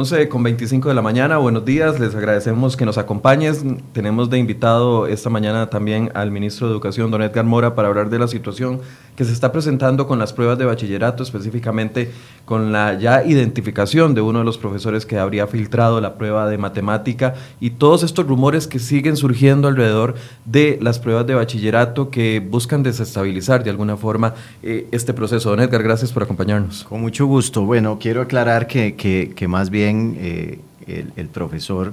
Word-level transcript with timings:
11 0.00 0.30
con 0.30 0.42
25 0.42 0.88
de 0.88 0.94
la 0.94 1.02
mañana, 1.02 1.36
buenos 1.36 1.66
días, 1.66 2.00
les 2.00 2.14
agradecemos 2.14 2.74
que 2.74 2.86
nos 2.86 2.96
acompañes. 2.96 3.62
Tenemos 3.92 4.30
de 4.30 4.38
invitado 4.38 5.06
esta 5.06 5.28
mañana 5.28 5.68
también 5.68 6.10
al 6.14 6.30
ministro 6.30 6.66
de 6.66 6.72
Educación, 6.72 7.10
don 7.10 7.20
Edgar 7.20 7.44
Mora, 7.44 7.74
para 7.74 7.88
hablar 7.88 8.08
de 8.08 8.18
la 8.18 8.26
situación 8.26 8.80
que 9.20 9.26
se 9.26 9.34
está 9.34 9.52
presentando 9.52 10.06
con 10.06 10.18
las 10.18 10.32
pruebas 10.32 10.56
de 10.56 10.64
bachillerato, 10.64 11.22
específicamente 11.22 12.10
con 12.46 12.72
la 12.72 12.98
ya 12.98 13.22
identificación 13.22 14.14
de 14.14 14.22
uno 14.22 14.38
de 14.38 14.46
los 14.46 14.56
profesores 14.56 15.04
que 15.04 15.18
habría 15.18 15.46
filtrado 15.46 16.00
la 16.00 16.14
prueba 16.14 16.48
de 16.48 16.56
matemática 16.56 17.34
y 17.60 17.68
todos 17.68 18.02
estos 18.02 18.26
rumores 18.26 18.66
que 18.66 18.78
siguen 18.78 19.18
surgiendo 19.18 19.68
alrededor 19.68 20.14
de 20.46 20.78
las 20.80 20.98
pruebas 20.98 21.26
de 21.26 21.34
bachillerato 21.34 22.08
que 22.08 22.40
buscan 22.40 22.82
desestabilizar 22.82 23.62
de 23.62 23.68
alguna 23.68 23.98
forma 23.98 24.32
eh, 24.62 24.88
este 24.90 25.12
proceso. 25.12 25.50
Don 25.50 25.60
Edgar, 25.60 25.82
gracias 25.82 26.12
por 26.12 26.22
acompañarnos. 26.22 26.84
Con 26.84 27.02
mucho 27.02 27.26
gusto. 27.26 27.66
Bueno, 27.66 27.98
quiero 28.00 28.22
aclarar 28.22 28.66
que, 28.66 28.94
que 28.96 29.48
más 29.48 29.68
bien 29.68 30.16
eh, 30.18 30.60
el, 30.86 31.28
profesor 31.28 31.92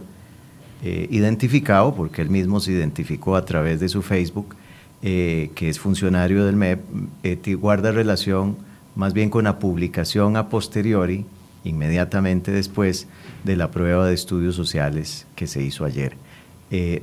eh, 0.82 1.10
identificado, 1.12 1.94
porque 1.94 2.22
él 2.22 2.30
mismo 2.30 2.62
se 2.62 2.72
identificó 2.72 3.36
a 3.36 3.44
través 3.44 3.82
de 3.82 3.90
su 3.90 4.02
Facebook, 4.02 4.56
eh, 5.02 5.52
que 5.56 5.70
es 5.70 5.80
funcionario 5.80 6.46
del 6.46 6.56
MEP, 6.56 6.80
guarda 7.60 7.92
relación 7.92 8.58
más 8.96 9.14
bien 9.14 9.30
con 9.30 9.44
la 9.44 9.60
publicación 9.60 10.38
a 10.38 10.50
posteriori, 10.50 11.26
inmediatamente 11.64 12.52
después 12.52 13.08
de 13.44 13.56
la 13.56 13.70
prueba 13.70 14.08
de 14.08 14.14
estudios 14.14 14.56
sociales 14.56 15.28
que 15.36 15.48
se 15.48 15.62
hizo 15.62 15.86
ayer. 15.86 16.18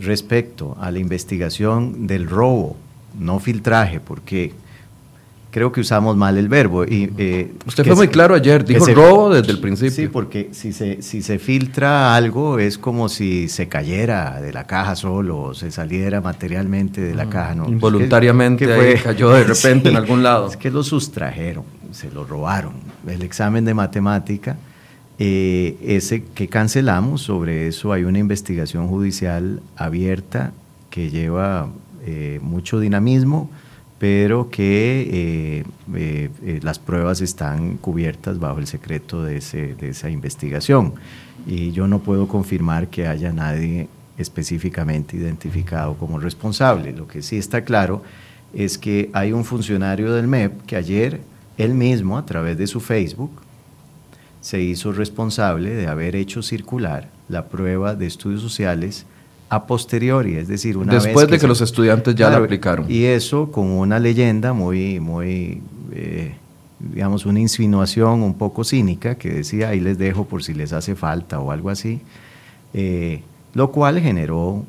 respecto 0.00 0.76
a 0.80 0.90
la 0.90 0.98
investigación 0.98 2.06
del 2.06 2.28
robo, 2.28 2.76
no 3.18 3.38
filtraje, 3.38 4.00
porque 4.00 4.52
creo 5.54 5.70
que 5.70 5.80
usamos 5.80 6.16
mal 6.16 6.36
el 6.36 6.48
verbo. 6.48 6.84
Y, 6.84 7.12
eh, 7.16 7.52
Usted 7.64 7.84
fue 7.84 7.94
muy 7.94 8.08
claro 8.08 8.34
ayer, 8.34 8.64
dijo 8.64 8.84
robo 8.86 9.32
desde 9.32 9.52
el 9.52 9.60
principio. 9.60 9.92
Sí, 9.92 10.08
porque 10.08 10.48
si 10.50 10.72
se, 10.72 11.00
si 11.00 11.22
se 11.22 11.38
filtra 11.38 12.16
algo 12.16 12.58
es 12.58 12.76
como 12.76 13.08
si 13.08 13.48
se 13.48 13.68
cayera 13.68 14.40
de 14.40 14.52
la 14.52 14.66
caja 14.66 14.96
solo 14.96 15.40
o 15.40 15.54
se 15.54 15.70
saliera 15.70 16.20
materialmente 16.20 17.00
de 17.00 17.14
la 17.14 17.26
mm, 17.26 17.30
caja. 17.30 17.54
¿no? 17.54 17.68
Involuntariamente 17.68 18.66
cayó 19.00 19.30
de 19.30 19.44
repente 19.54 19.90
en 19.90 19.96
algún 19.96 20.24
lado. 20.24 20.48
Es 20.48 20.56
que 20.56 20.72
lo 20.72 20.82
sustrajeron, 20.82 21.62
se 21.92 22.10
lo 22.10 22.24
robaron. 22.24 22.72
El 23.06 23.22
examen 23.22 23.64
de 23.64 23.74
matemática, 23.74 24.56
eh, 25.20 25.76
ese 25.84 26.24
que 26.24 26.48
cancelamos, 26.48 27.22
sobre 27.22 27.68
eso 27.68 27.92
hay 27.92 28.02
una 28.02 28.18
investigación 28.18 28.88
judicial 28.88 29.62
abierta 29.76 30.52
que 30.90 31.10
lleva 31.10 31.68
eh, 32.04 32.40
mucho 32.42 32.80
dinamismo 32.80 33.50
pero 33.98 34.50
que 34.50 35.00
eh, 35.02 35.64
eh, 35.94 36.30
eh, 36.42 36.60
las 36.62 36.78
pruebas 36.78 37.20
están 37.20 37.76
cubiertas 37.76 38.38
bajo 38.38 38.58
el 38.58 38.66
secreto 38.66 39.22
de, 39.22 39.36
esa 39.36 40.10
investigación. 40.10 40.94
Y 41.46 41.72
yo 41.72 41.86
no 41.86 42.00
puedo 42.00 42.26
confirmar 42.26 42.88
que 42.88 43.06
haya 43.06 43.32
nadie 43.32 43.88
específicamente 44.18 45.16
identificado 45.16 45.94
como 45.94 46.18
responsable. 46.18 46.92
Lo 46.92 47.06
que 47.06 47.22
sí 47.22 47.36
está 47.36 47.64
claro 47.64 48.02
es 48.52 48.78
que 48.78 49.10
hay 49.12 49.32
un 49.32 49.44
funcionario 49.44 50.12
del 50.12 50.26
MEP 50.26 50.64
que 50.66 50.76
ayer 50.76 51.20
él 51.58 51.74
mismo, 51.74 52.18
a 52.18 52.26
través 52.26 52.58
de 52.58 52.66
su 52.66 52.80
Facebook, 52.80 53.30
se 54.40 54.60
hizo 54.60 54.92
responsable 54.92 55.70
de 55.70 55.86
haber 55.86 56.16
hecho 56.16 56.42
circular 56.42 57.08
la 57.28 57.46
prueba 57.48 57.94
de 57.94 58.06
estudios 58.06 58.42
sociales 58.42 59.06
a 59.48 59.66
posteriori, 59.66 60.36
es 60.36 60.48
decir, 60.48 60.76
una 60.76 60.94
Después 60.94 61.28
de 61.28 61.38
que 61.38 61.46
los 61.46 61.60
estudiantes 61.60 62.14
ya 62.14 62.30
la 62.30 62.38
aplicaron. 62.38 62.86
Y 62.88 63.04
eso 63.04 63.50
con 63.52 63.70
una 63.70 63.98
leyenda 63.98 64.52
muy, 64.52 65.00
muy, 65.00 65.62
eh, 65.92 66.34
digamos, 66.78 67.26
una 67.26 67.40
insinuación 67.40 68.22
un 68.22 68.34
poco 68.34 68.64
cínica 68.64 69.16
que 69.16 69.30
decía, 69.30 69.68
ahí 69.68 69.80
les 69.80 69.98
dejo 69.98 70.24
por 70.24 70.42
si 70.42 70.54
les 70.54 70.72
hace 70.72 70.94
falta 70.94 71.38
o 71.40 71.50
algo 71.50 71.70
así, 71.70 72.00
eh, 72.72 73.22
lo 73.52 73.70
cual 73.70 74.00
generó 74.00 74.64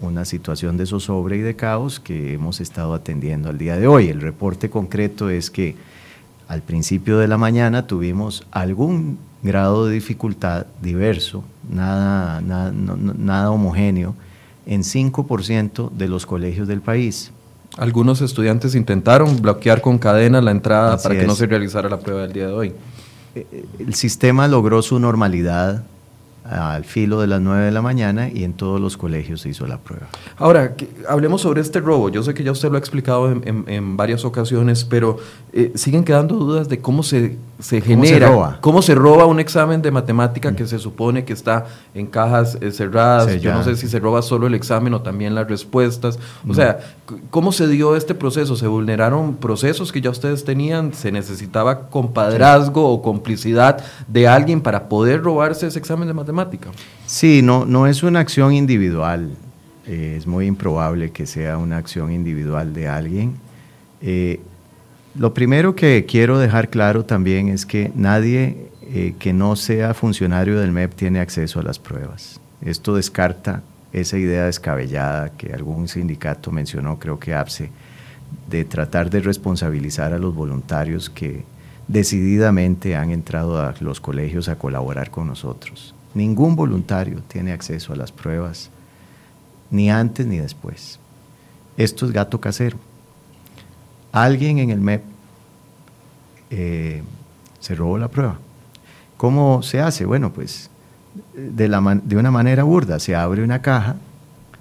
una 0.00 0.24
situación 0.24 0.76
de 0.76 0.86
zozobra 0.86 1.34
y 1.34 1.40
de 1.40 1.56
caos 1.56 1.98
que 1.98 2.34
hemos 2.34 2.60
estado 2.60 2.94
atendiendo 2.94 3.48
al 3.48 3.58
día 3.58 3.76
de 3.76 3.88
hoy. 3.88 4.08
El 4.08 4.20
reporte 4.20 4.70
concreto 4.70 5.30
es 5.30 5.50
que 5.50 5.74
al 6.46 6.62
principio 6.62 7.18
de 7.18 7.26
la 7.28 7.38
mañana 7.38 7.86
tuvimos 7.86 8.46
algún 8.52 9.18
grado 9.42 9.86
de 9.86 9.94
dificultad 9.94 10.66
diverso, 10.82 11.44
nada, 11.70 12.40
nada, 12.40 13.50
homogéneo, 13.50 14.14
en 14.66 14.82
5% 14.82 15.90
de 15.90 16.08
los 16.08 16.26
colegios 16.26 16.68
del 16.68 16.80
país. 16.80 17.32
Algunos 17.76 18.20
estudiantes 18.20 18.74
intentaron 18.74 19.40
bloquear 19.40 19.80
con 19.80 19.98
cadena 19.98 20.40
la 20.40 20.50
entrada 20.50 20.98
para 20.98 21.18
que 21.18 21.26
no 21.26 21.34
se 21.34 21.46
realizara 21.46 21.88
la 21.88 22.00
prueba 22.00 22.22
del 22.22 22.32
día 22.32 22.46
de 22.48 22.52
hoy. 22.52 22.68
Eh, 23.34 23.46
eh, 23.52 23.64
el 23.78 23.94
sistema 23.94 24.48
logró 24.48 24.82
su 24.82 24.98
normalidad 24.98 25.84
al 26.44 26.84
filo 26.84 27.20
de 27.20 27.26
las 27.26 27.40
9 27.40 27.66
de 27.66 27.70
la 27.70 27.82
mañana 27.82 28.30
y 28.30 28.44
en 28.44 28.54
todos 28.54 28.80
los 28.80 28.96
colegios 28.96 29.42
se 29.42 29.50
hizo 29.50 29.66
la 29.66 29.78
prueba. 29.78 30.08
Ahora, 30.38 30.74
hablemos 31.08 31.42
sobre 31.42 31.60
este 31.60 31.80
robo. 31.80 32.08
Yo 32.08 32.22
sé 32.22 32.34
que 32.34 32.42
ya 32.42 32.52
usted 32.52 32.70
lo 32.70 32.76
ha 32.76 32.78
explicado 32.78 33.30
en, 33.30 33.96
varias 33.96 34.24
ocasiones, 34.24 34.84
pero 34.84 35.18
eh, 35.52 35.72
siguen 35.74 36.04
quedando 36.04 36.36
dudas 36.36 36.68
de 36.68 36.78
cómo 36.80 37.02
se, 37.02 37.36
se 37.58 37.80
genera, 37.80 38.58
cómo 38.60 38.82
se, 38.82 38.94
roba? 38.94 39.26
un 39.26 39.40
examen 39.40 39.82
de 39.82 39.90
matemática 39.90 40.54
que 40.54 40.64
se 40.66 40.78
supone 40.78 41.24
que 41.24 41.32
está 41.32 41.66
en 41.92 42.06
cajas 42.06 42.56
eh, 42.60 42.70
cerradas. 42.70 43.40
Yo 43.40 43.52
no 43.52 43.64
sé 43.64 43.76
si 43.76 43.88
se 43.88 43.98
roba 43.98 44.22
solo 44.22 44.46
el 44.46 44.54
examen 44.54 44.94
o 44.94 45.02
también 45.02 45.34
las 45.34 45.48
respuestas. 45.48 46.20
O 46.48 46.54
sea, 46.54 46.78
¿cómo 47.30 47.50
se 47.50 47.66
dio 47.66 47.96
este 47.96 48.14
proceso? 48.14 48.54
¿Se 48.54 48.68
vulneraron 48.68 49.34
procesos 49.36 49.90
que 49.90 50.00
ya 50.00 50.10
ustedes 50.10 50.44
tenían? 50.44 50.94
¿Se 50.94 51.10
necesitaba 51.10 51.88
compadrazgo 51.88 52.88
o 52.88 53.02
complicidad 53.02 53.84
de 54.06 54.28
alguien 54.28 54.60
para 54.60 54.88
poder 54.88 55.22
robarse 55.22 55.66
ese 55.66 55.80
examen 55.80 56.06
de 56.06 56.14
matemática? 56.14 56.70
Sí, 57.06 57.42
no, 57.42 57.64
no 57.64 57.88
es 57.88 58.04
una 58.04 58.20
acción 58.20 58.52
individual. 58.52 59.30
Eh, 59.84 60.14
es 60.16 60.28
muy 60.28 60.46
improbable 60.46 61.10
que 61.10 61.26
sea 61.26 61.58
una 61.58 61.78
acción 61.78 62.12
individual 62.12 62.72
de 62.72 62.88
alguien. 62.88 63.34
Eh, 64.00 64.40
lo 65.14 65.34
primero 65.34 65.74
que 65.74 66.06
quiero 66.06 66.38
dejar 66.38 66.70
claro 66.70 67.04
también 67.04 67.48
es 67.48 67.66
que 67.66 67.90
nadie 67.94 68.68
eh, 68.82 69.14
que 69.18 69.32
no 69.32 69.54
sea 69.56 69.92
funcionario 69.92 70.58
del 70.58 70.72
MEP 70.72 70.94
tiene 70.94 71.20
acceso 71.20 71.60
a 71.60 71.62
las 71.62 71.78
pruebas. 71.78 72.40
Esto 72.62 72.94
descarta 72.94 73.62
esa 73.92 74.16
idea 74.18 74.46
descabellada 74.46 75.30
que 75.30 75.52
algún 75.52 75.88
sindicato 75.88 76.50
mencionó, 76.50 76.98
creo 76.98 77.18
que 77.18 77.34
APSE, 77.34 77.70
de 78.48 78.64
tratar 78.64 79.10
de 79.10 79.20
responsabilizar 79.20 80.12
a 80.12 80.18
los 80.18 80.34
voluntarios 80.34 81.10
que 81.10 81.44
decididamente 81.86 82.96
han 82.96 83.10
entrado 83.10 83.60
a 83.60 83.74
los 83.80 84.00
colegios 84.00 84.48
a 84.48 84.56
colaborar 84.56 85.10
con 85.10 85.26
nosotros. 85.26 85.94
Ningún 86.14 86.56
voluntario 86.56 87.22
tiene 87.28 87.52
acceso 87.52 87.92
a 87.92 87.96
las 87.96 88.12
pruebas, 88.12 88.70
ni 89.70 89.90
antes 89.90 90.26
ni 90.26 90.38
después. 90.38 90.98
Esto 91.76 92.06
es 92.06 92.12
gato 92.12 92.40
casero. 92.40 92.78
Alguien 94.12 94.58
en 94.58 94.70
el 94.70 94.80
MEP 94.80 95.02
eh, 96.50 97.02
se 97.60 97.74
robó 97.74 97.98
la 97.98 98.08
prueba. 98.08 98.38
¿Cómo 99.16 99.62
se 99.62 99.80
hace? 99.80 100.04
Bueno, 100.04 100.32
pues 100.32 100.70
de, 101.34 102.16
una 102.16 102.30
manera 102.30 102.62
burda. 102.62 102.98
Se 102.98 103.14
abre 103.14 103.42
una 103.42 103.60
caja, 103.60 103.96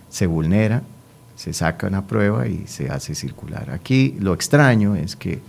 se 0.10 0.28
vulnera, 0.28 0.84
se 1.36 1.54
saca 1.54 1.88
una 1.88 2.08
prueba 2.08 2.48
y 2.48 2.66
se 2.68 2.90
hace 2.90 3.16
circular. 3.16 3.70
Aquí 3.70 4.16
lo 4.20 4.34
extraño 4.34 4.96
es 4.96 5.16
que 5.16 5.40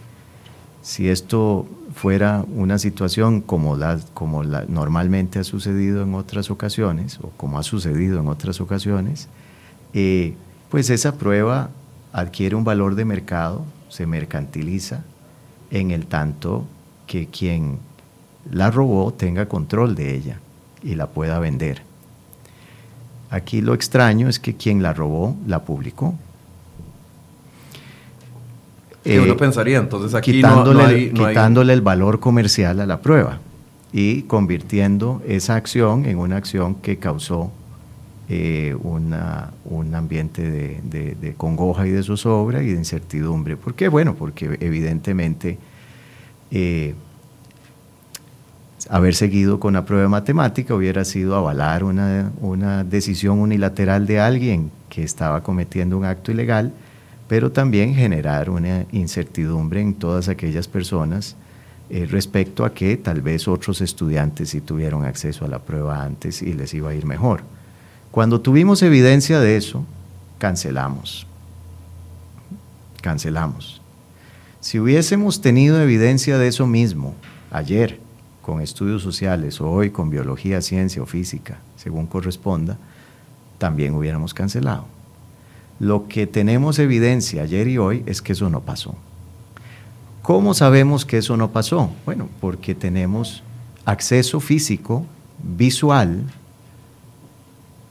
si 0.82 1.08
esto 1.08 1.66
fuera 1.94 2.44
una 2.54 2.78
situación 2.78 3.40
como, 3.40 3.76
la, 3.76 3.98
como 4.14 4.44
normalmente 4.44 5.38
ha 5.38 5.44
sucedido 5.44 6.02
en 6.02 6.14
otras 6.14 6.50
ocasiones, 6.50 7.18
o 7.22 7.30
como 7.36 7.58
ha 7.58 7.62
sucedido 7.62 8.20
en 8.20 8.28
otras 8.28 8.60
ocasiones, 8.60 9.28
eh, 9.94 10.34
pues 10.70 10.90
esa 10.90 11.14
prueba 11.16 11.70
adquiere 12.12 12.56
un 12.56 12.64
valor 12.64 12.94
de 12.94 13.04
mercado, 13.04 13.64
se 13.88 14.06
mercantiliza, 14.06 15.05
en 15.70 15.90
el 15.90 16.06
tanto 16.06 16.67
que 17.06 17.26
quien 17.26 17.79
la 18.50 18.70
robó 18.70 19.12
tenga 19.12 19.46
control 19.46 19.94
de 19.94 20.14
ella 20.14 20.40
y 20.82 20.94
la 20.94 21.08
pueda 21.08 21.38
vender. 21.38 21.82
Aquí 23.31 23.61
lo 23.61 23.75
extraño 23.75 24.29
es 24.29 24.38
que 24.38 24.55
quien 24.55 24.82
la 24.82 24.94
robó 24.94 25.37
la 25.46 25.64
publicó 25.64 26.14
uno 29.17 29.32
eh, 29.32 29.37
pensaría, 29.37 29.79
entonces 29.79 30.14
aquí 30.14 30.32
quitándole, 30.32 31.12
quitándole 31.12 31.73
el 31.73 31.81
valor 31.81 32.20
comercial 32.20 32.81
a 32.81 32.87
la 32.87 33.00
prueba 33.00 33.38
y 33.93 34.23
convirtiendo 34.23 35.23
esa 35.26 35.55
acción 35.55 36.05
en 36.05 36.19
una 36.19 36.37
acción 36.37 36.75
que 36.75 36.99
causó 36.99 37.50
eh, 38.28 38.76
una, 38.82 39.52
un 39.64 39.94
ambiente 39.94 40.42
de, 40.42 41.34
congoja 41.36 41.86
y 41.86 41.90
de 41.90 42.02
zozobra 42.02 42.62
y 42.62 42.66
de 42.66 42.76
incertidumbre. 42.76 43.56
¿Por 43.56 43.75
qué? 43.75 43.88
Bueno, 43.88 44.14
porque 44.14 44.56
evidentemente 44.60 45.58
eh, 46.50 46.94
haber 48.88 49.14
seguido 49.14 49.60
con 49.60 49.75
la 49.75 49.84
prueba 49.84 50.02
de 50.02 50.08
matemática 50.08 50.75
hubiera 50.75 51.04
sido 51.04 51.36
avalar 51.36 51.84
una, 51.84 52.32
una 52.40 52.84
decisión 52.84 53.38
unilateral 53.38 54.06
de 54.06 54.20
alguien 54.20 54.70
que 54.88 55.02
estaba 55.02 55.42
cometiendo 55.42 55.98
un 55.98 56.04
acto 56.04 56.32
ilegal 56.32 56.72
pero 57.28 57.52
también 57.52 57.94
generar 57.94 58.48
una 58.50 58.86
incertidumbre 58.90 59.82
en 59.82 59.94
todas 59.94 60.28
aquellas 60.28 60.66
personas 60.66 61.36
eh, 61.90 62.06
respecto 62.10 62.64
a 62.64 62.72
que 62.72 62.96
tal 62.96 63.20
vez 63.20 63.46
otros 63.46 63.81
estudiantes 63.82 64.48
sí 64.50 64.62
tuvieron 64.62 65.04
acceso 65.04 65.44
a 65.44 65.48
la 65.48 65.58
prueba 65.58 66.02
antes 66.02 66.42
y 66.42 66.54
les 66.54 66.72
iba 66.74 66.90
a 66.90 66.94
ir 66.94 67.06
mejor. 67.06 67.42
Cuando 68.19 68.41
tuvimos 68.41 68.82
evidencia 68.82 69.38
de 69.38 69.56
eso, 69.56 69.85
cancelamos. 70.38 71.25
Cancelamos. 73.00 73.81
Si 74.59 74.81
hubiésemos 74.81 75.41
tenido 75.41 75.81
evidencia 75.81 76.37
de 76.37 76.49
eso 76.49 76.67
mismo 76.67 77.15
ayer 77.53 78.00
con 78.43 78.61
estudios 78.61 79.03
sociales 79.03 79.61
o 79.61 79.70
hoy 79.70 79.91
con 79.91 80.11
biología, 80.11 80.61
ciencia 80.62 81.00
o 81.00 81.06
física, 81.06 81.59
según 81.76 82.09
corresponda, 82.09 82.76
también 83.56 83.94
hubiéramos 83.94 84.35
cancelado. 84.35 84.87
Lo 85.79 86.09
que 86.09 86.26
tenemos 86.26 86.81
evidencia 86.81 87.44
ayer 87.44 87.69
y 87.69 87.79
hoy 87.79 88.03
es 88.05 88.20
que 88.20 88.32
eso 88.32 88.50
no 88.50 88.62
pasó. 88.62 88.97
¿Cómo 90.23 90.55
sabemos 90.55 91.05
que 91.05 91.19
eso 91.19 91.37
no 91.37 91.53
pasó? 91.53 91.93
Bueno, 92.05 92.29
porque 92.41 92.75
tenemos 92.75 93.44
acceso 93.85 94.41
físico, 94.41 95.06
visual, 95.41 96.25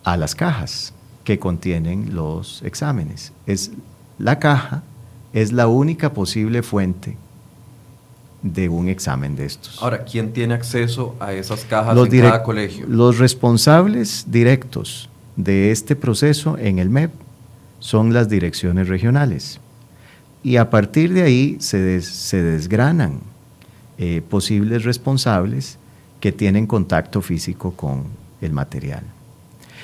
a 0.07 0.15
las 0.15 0.35
cajas 0.35 0.93
que 1.25 1.37
contienen 1.37 2.15
los 2.15 2.61
exámenes. 2.63 3.33
Es 3.45 3.71
la 4.17 4.39
caja 4.39 4.83
es 5.33 5.51
la 5.51 5.67
única 5.67 6.13
posible 6.13 6.63
fuente 6.63 7.17
de 8.41 8.69
un 8.69 8.87
examen 8.87 9.35
de 9.35 9.45
estos. 9.45 9.83
Ahora, 9.83 10.05
¿quién 10.05 10.31
tiene 10.31 10.53
acceso 10.53 11.17
a 11.19 11.33
esas 11.33 11.65
cajas 11.65 11.97
en 11.97 12.21
cada 12.21 12.41
colegio? 12.41 12.85
Los 12.87 13.17
responsables 13.17 14.23
directos 14.29 15.09
de 15.35 15.71
este 15.71 15.97
proceso 15.97 16.57
en 16.57 16.79
el 16.79 16.89
MEP 16.89 17.11
son 17.79 18.13
las 18.13 18.29
direcciones 18.29 18.87
regionales. 18.87 19.59
Y 20.41 20.55
a 20.55 20.69
partir 20.69 21.11
de 21.11 21.23
ahí 21.23 21.57
se, 21.59 21.79
desgranan 21.81 23.19
eh, 23.97 24.21
posibles 24.29 24.85
responsables 24.85 25.77
que 26.21 26.31
tienen 26.31 26.65
contacto 26.65 27.21
físico 27.21 27.73
con 27.73 28.05
el 28.39 28.53
material. 28.53 29.03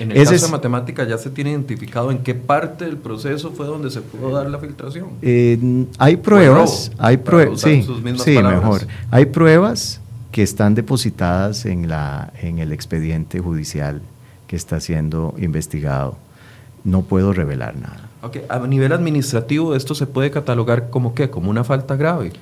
En 0.00 0.10
el 0.10 0.24
caso 0.24 0.46
de 0.46 0.52
matemática 0.52 1.04
ya 1.04 1.18
se 1.18 1.30
tiene 1.30 1.50
identificado 1.50 2.10
en 2.10 2.18
qué 2.18 2.34
parte 2.34 2.84
del 2.84 2.96
proceso 2.96 3.52
fue 3.52 3.66
donde 3.66 3.90
se 3.90 4.00
pudo 4.00 4.30
dar 4.30 4.50
la 4.50 4.58
filtración. 4.58 5.10
Eh, 5.22 5.86
hay 5.98 6.16
pruebas, 6.16 6.90
hay 6.98 7.16
pruebas, 7.18 7.60
sí, 7.60 7.86
sí 8.16 8.38
mejor. 8.42 8.86
Hay 9.10 9.26
pruebas 9.26 10.00
que 10.32 10.42
están 10.42 10.74
depositadas 10.74 11.64
en, 11.64 11.88
la, 11.88 12.32
en 12.42 12.58
el 12.58 12.72
expediente 12.72 13.38
judicial 13.38 14.02
que 14.48 14.56
está 14.56 14.80
siendo 14.80 15.34
investigado. 15.38 16.16
No 16.82 17.02
puedo 17.02 17.32
revelar 17.32 17.76
nada. 17.76 18.08
Okay. 18.20 18.42
A 18.48 18.58
nivel 18.66 18.92
administrativo, 18.92 19.76
¿esto 19.76 19.94
se 19.94 20.06
puede 20.06 20.30
catalogar 20.30 20.90
como 20.90 21.14
qué? 21.14 21.30
¿Como 21.30 21.50
una 21.50 21.62
falta 21.62 21.94
grave? 21.94 22.32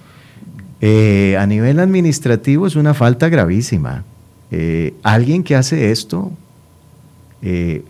Eh, 0.81 1.37
a 1.39 1.47
nivel 1.47 1.79
administrativo 1.81 2.67
es 2.67 2.77
una 2.77 2.95
falta 2.95 3.29
gravísima. 3.29 4.05
Eh, 4.51 4.95
alguien 5.03 5.45
que 5.45 5.55
hace 5.55 5.91
esto 5.91 6.33
eh, 7.43 7.85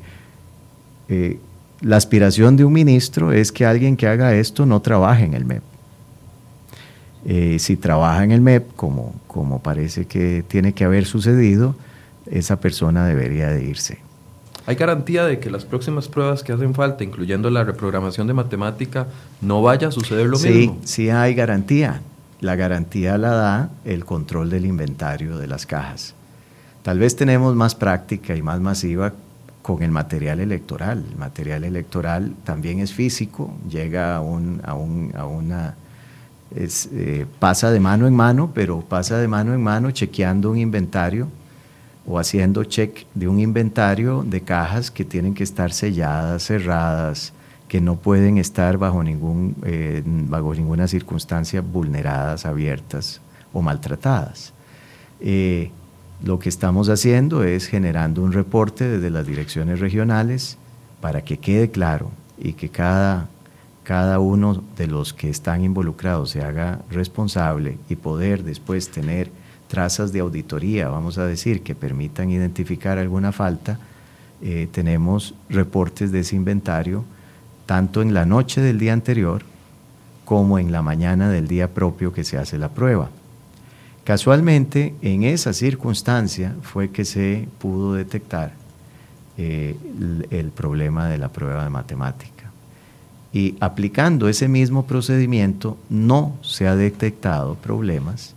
eh, 1.08 1.38
la 1.81 1.96
aspiración 1.96 2.56
de 2.56 2.64
un 2.64 2.72
ministro 2.72 3.32
es 3.32 3.52
que 3.52 3.66
alguien 3.66 3.96
que 3.96 4.06
haga 4.06 4.34
esto 4.34 4.66
no 4.66 4.81
trabaje 4.81 5.25
en 5.25 5.34
el 5.34 5.44
MEP. 5.44 5.62
Eh, 7.25 7.58
si 7.58 7.76
trabaja 7.76 8.25
en 8.25 8.32
el 8.32 8.40
MEP, 8.40 8.75
como, 8.75 9.14
como 9.26 9.62
parece 9.62 10.06
que 10.06 10.44
tiene 10.46 10.72
que 10.72 10.84
haber 10.84 11.04
sucedido, 11.04 11.75
esa 12.31 12.60
persona 12.60 13.06
debería 13.06 13.49
de 13.49 13.64
irse. 13.64 13.99
¿Hay 14.64 14.76
garantía 14.76 15.25
de 15.25 15.40
que 15.40 15.50
las 15.50 15.64
próximas 15.64 16.06
pruebas 16.06 16.44
que 16.44 16.52
hacen 16.52 16.72
falta, 16.72 17.02
incluyendo 17.02 17.50
la 17.50 17.64
reprogramación 17.64 18.28
de 18.28 18.34
matemática, 18.34 19.08
no 19.40 19.60
vaya 19.60 19.88
a 19.88 19.90
suceder 19.90 20.26
lo 20.26 20.38
mismo? 20.38 20.78
Sí, 20.82 21.04
sí 21.04 21.10
hay 21.10 21.34
garantía. 21.34 22.00
La 22.40 22.54
garantía 22.54 23.19
la 23.19 23.31
da 23.31 23.70
el 23.84 24.04
control 24.04 24.50
del 24.50 24.66
inventario 24.66 25.37
de 25.37 25.49
las 25.49 25.66
cajas. 25.66 26.14
Tal 26.82 26.99
vez 26.99 27.16
tenemos 27.16 27.54
más 27.56 27.75
práctica 27.75 28.37
y 28.37 28.43
más 28.43 28.60
masiva 28.60 29.14
con 29.62 29.82
el 29.82 29.91
material 29.91 30.41
electoral. 30.41 31.05
El 31.09 31.17
material 31.17 31.64
electoral 31.64 32.35
también 32.44 32.81
es 32.81 32.93
físico, 32.93 33.55
llega 33.69 34.17
a, 34.17 34.20
un, 34.20 34.61
a, 34.64 34.75
un, 34.75 35.12
a 35.17 35.25
una... 35.25 35.75
Eh, 36.55 37.25
pasa 37.38 37.70
de 37.70 37.81
mano 37.81 38.06
en 38.06 38.14
mano, 38.14 38.50
pero 38.53 38.81
pasa 38.81 39.17
de 39.17 39.26
mano 39.26 39.55
en 39.55 39.62
mano 39.62 39.91
chequeando 39.91 40.50
un 40.50 40.59
inventario 40.59 41.29
o 42.06 42.19
haciendo 42.19 42.64
check 42.64 43.06
de 43.14 43.29
un 43.29 43.41
inventario 43.41 44.23
de 44.23 44.43
cajas 44.43 44.91
que 44.91 45.05
tienen 45.05 45.32
que 45.32 45.44
estar 45.44 45.73
selladas, 45.73 46.43
cerradas, 46.43 47.32
que 47.69 47.81
no 47.81 47.97
pueden 47.97 48.37
estar 48.37 48.76
bajo, 48.76 49.03
ningún, 49.03 49.56
eh, 49.64 50.03
bajo 50.05 50.55
ninguna 50.55 50.87
circunstancia 50.88 51.62
vulneradas, 51.62 52.44
abiertas 52.44 53.23
o 53.50 53.62
maltratadas. 53.62 54.53
Eh, 55.20 55.70
lo 56.24 56.38
que 56.38 56.48
estamos 56.48 56.88
haciendo 56.88 57.42
es 57.42 57.66
generando 57.66 58.22
un 58.22 58.32
reporte 58.32 58.88
desde 58.88 59.10
las 59.10 59.26
direcciones 59.26 59.80
regionales 59.80 60.56
para 61.00 61.23
que 61.23 61.38
quede 61.38 61.70
claro 61.70 62.11
y 62.38 62.52
que 62.52 62.68
cada, 62.68 63.28
cada 63.82 64.20
uno 64.20 64.62
de 64.76 64.87
los 64.87 65.12
que 65.12 65.28
están 65.28 65.64
involucrados 65.64 66.30
se 66.30 66.42
haga 66.42 66.80
responsable 66.90 67.78
y 67.88 67.97
poder 67.97 68.44
después 68.44 68.90
tener 68.90 69.30
trazas 69.66 70.12
de 70.12 70.20
auditoría, 70.20 70.88
vamos 70.88 71.18
a 71.18 71.26
decir, 71.26 71.62
que 71.62 71.75
permitan 71.75 72.30
identificar 72.30 72.99
alguna 72.99 73.32
falta, 73.32 73.78
eh, 74.42 74.68
tenemos 74.70 75.35
reportes 75.49 76.12
de 76.12 76.20
ese 76.20 76.37
inventario 76.37 77.04
tanto 77.66 78.02
en 78.02 78.12
la 78.12 78.26
noche 78.26 78.61
del 78.61 78.78
día 78.78 78.92
anterior 78.92 79.42
como 80.25 80.58
en 80.58 80.73
la 80.73 80.82
mañana 80.82 81.30
del 81.30 81.49
día 81.49 81.73
propio 81.73 82.12
que 82.12 82.23
se 82.23 82.38
hace 82.38 82.58
la 82.58 82.68
prueba. 82.68 83.11
Casualmente, 84.04 84.94
en 85.00 85.23
esa 85.23 85.52
circunstancia 85.52 86.56
fue 86.62 86.90
que 86.90 87.04
se 87.04 87.47
pudo 87.59 87.94
detectar 87.94 88.52
eh, 89.38 89.76
el, 90.30 90.50
problema 90.50 91.09
de 91.09 91.18
la 91.18 91.28
prueba 91.28 91.62
de 91.62 91.71
matemática. 91.71 92.50
Y 93.32 93.54
aplicando 93.61 94.28
ese 94.28 94.49
mismo 94.49 94.87
procedimiento, 94.87 95.78
no 95.88 96.35
se 96.42 96.66
ha 96.66 96.75
detectado 96.75 97.54
problemas 97.54 98.35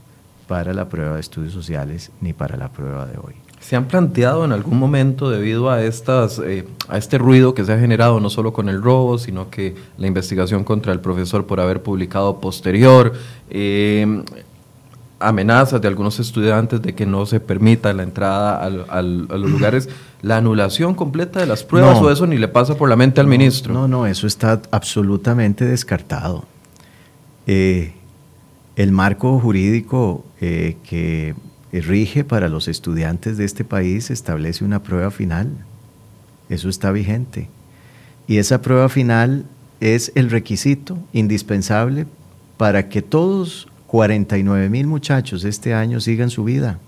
para 0.47 0.71
la 0.73 0.87
prueba 0.87 1.15
de 1.15 1.21
estudios 1.21 1.51
sociales 1.51 2.11
ni 2.21 2.31
para 2.31 2.57
la 2.57 2.69
prueba 2.69 3.07
de 3.07 3.17
hoy. 3.17 3.33
¿Se 3.59 3.75
han 3.75 3.85
planteado 3.85 4.45
en 4.45 4.51
algún 4.51 4.77
momento, 4.77 5.31
debido 5.31 5.71
a, 5.71 5.83
estas, 5.83 6.37
eh, 6.37 6.67
a 6.87 6.99
este 6.99 7.17
ruido 7.17 7.55
que 7.55 7.65
se 7.65 7.73
ha 7.73 7.79
generado 7.79 8.19
no 8.19 8.29
solo 8.29 8.53
con 8.53 8.69
el 8.69 8.83
robo, 8.83 9.17
sino 9.17 9.49
que 9.49 9.73
la 9.97 10.05
investigación 10.05 10.63
contra 10.63 10.93
el 10.93 10.99
profesor 10.99 11.47
por 11.47 11.59
haber 11.59 11.81
publicado 11.81 12.39
posterior, 12.39 13.13
eh, 13.49 14.23
amenazas 15.19 15.81
de 15.81 15.87
algunos 15.87 16.19
estudiantes 16.19 16.81
de 16.81 16.93
que 16.93 17.05
no 17.05 17.25
se 17.25 17.39
permita 17.39 17.93
la 17.93 18.03
entrada 18.03 18.63
a 18.63 19.01
los 19.01 19.49
lugares, 19.49 19.89
la 20.21 20.37
anulación 20.37 20.93
completa 20.93 21.39
de 21.39 21.45
las 21.45 21.63
pruebas 21.63 21.99
o 21.99 22.11
eso 22.11 22.27
ni 22.27 22.37
le 22.37 22.47
pasa 22.47 22.75
por 22.75 22.89
la 22.89 22.95
mente 22.95 23.21
al 23.21 23.27
ministro. 23.27 23.73
No, 23.73 23.87
no, 23.87 24.07
eso 24.07 24.27
está 24.27 24.61
absolutamente 24.71 25.65
descartado. 25.65 26.45
Eh, 27.47 27.93
el 28.75 28.91
marco 28.91 29.39
jurídico 29.39 30.25
eh, 30.41 30.77
que 30.83 31.35
rige 31.71 32.23
para 32.23 32.49
los 32.49 32.67
estudiantes 32.67 33.37
de 33.37 33.45
este 33.45 33.63
país 33.63 34.09
establece 34.09 34.65
una 34.65 34.83
prueba 34.83 35.11
final. 35.11 35.49
Eso 36.49 36.69
está 36.69 36.91
vigente. 36.91 37.49
Y 38.27 38.37
esa 38.37 38.61
prueba 38.61 38.89
final 38.89 39.45
es 39.79 40.11
el 40.15 40.29
requisito 40.29 40.97
indispensable 41.13 42.07
para 42.57 42.89
que 42.89 43.01
todos 43.01 43.67
49 43.95 44.69
mil 44.69 44.87
muchachos 44.87 45.45
este 45.45 45.73
año 45.73 46.01
sigan 46.01 46.29
su 46.29 46.43
vida 46.43 46.79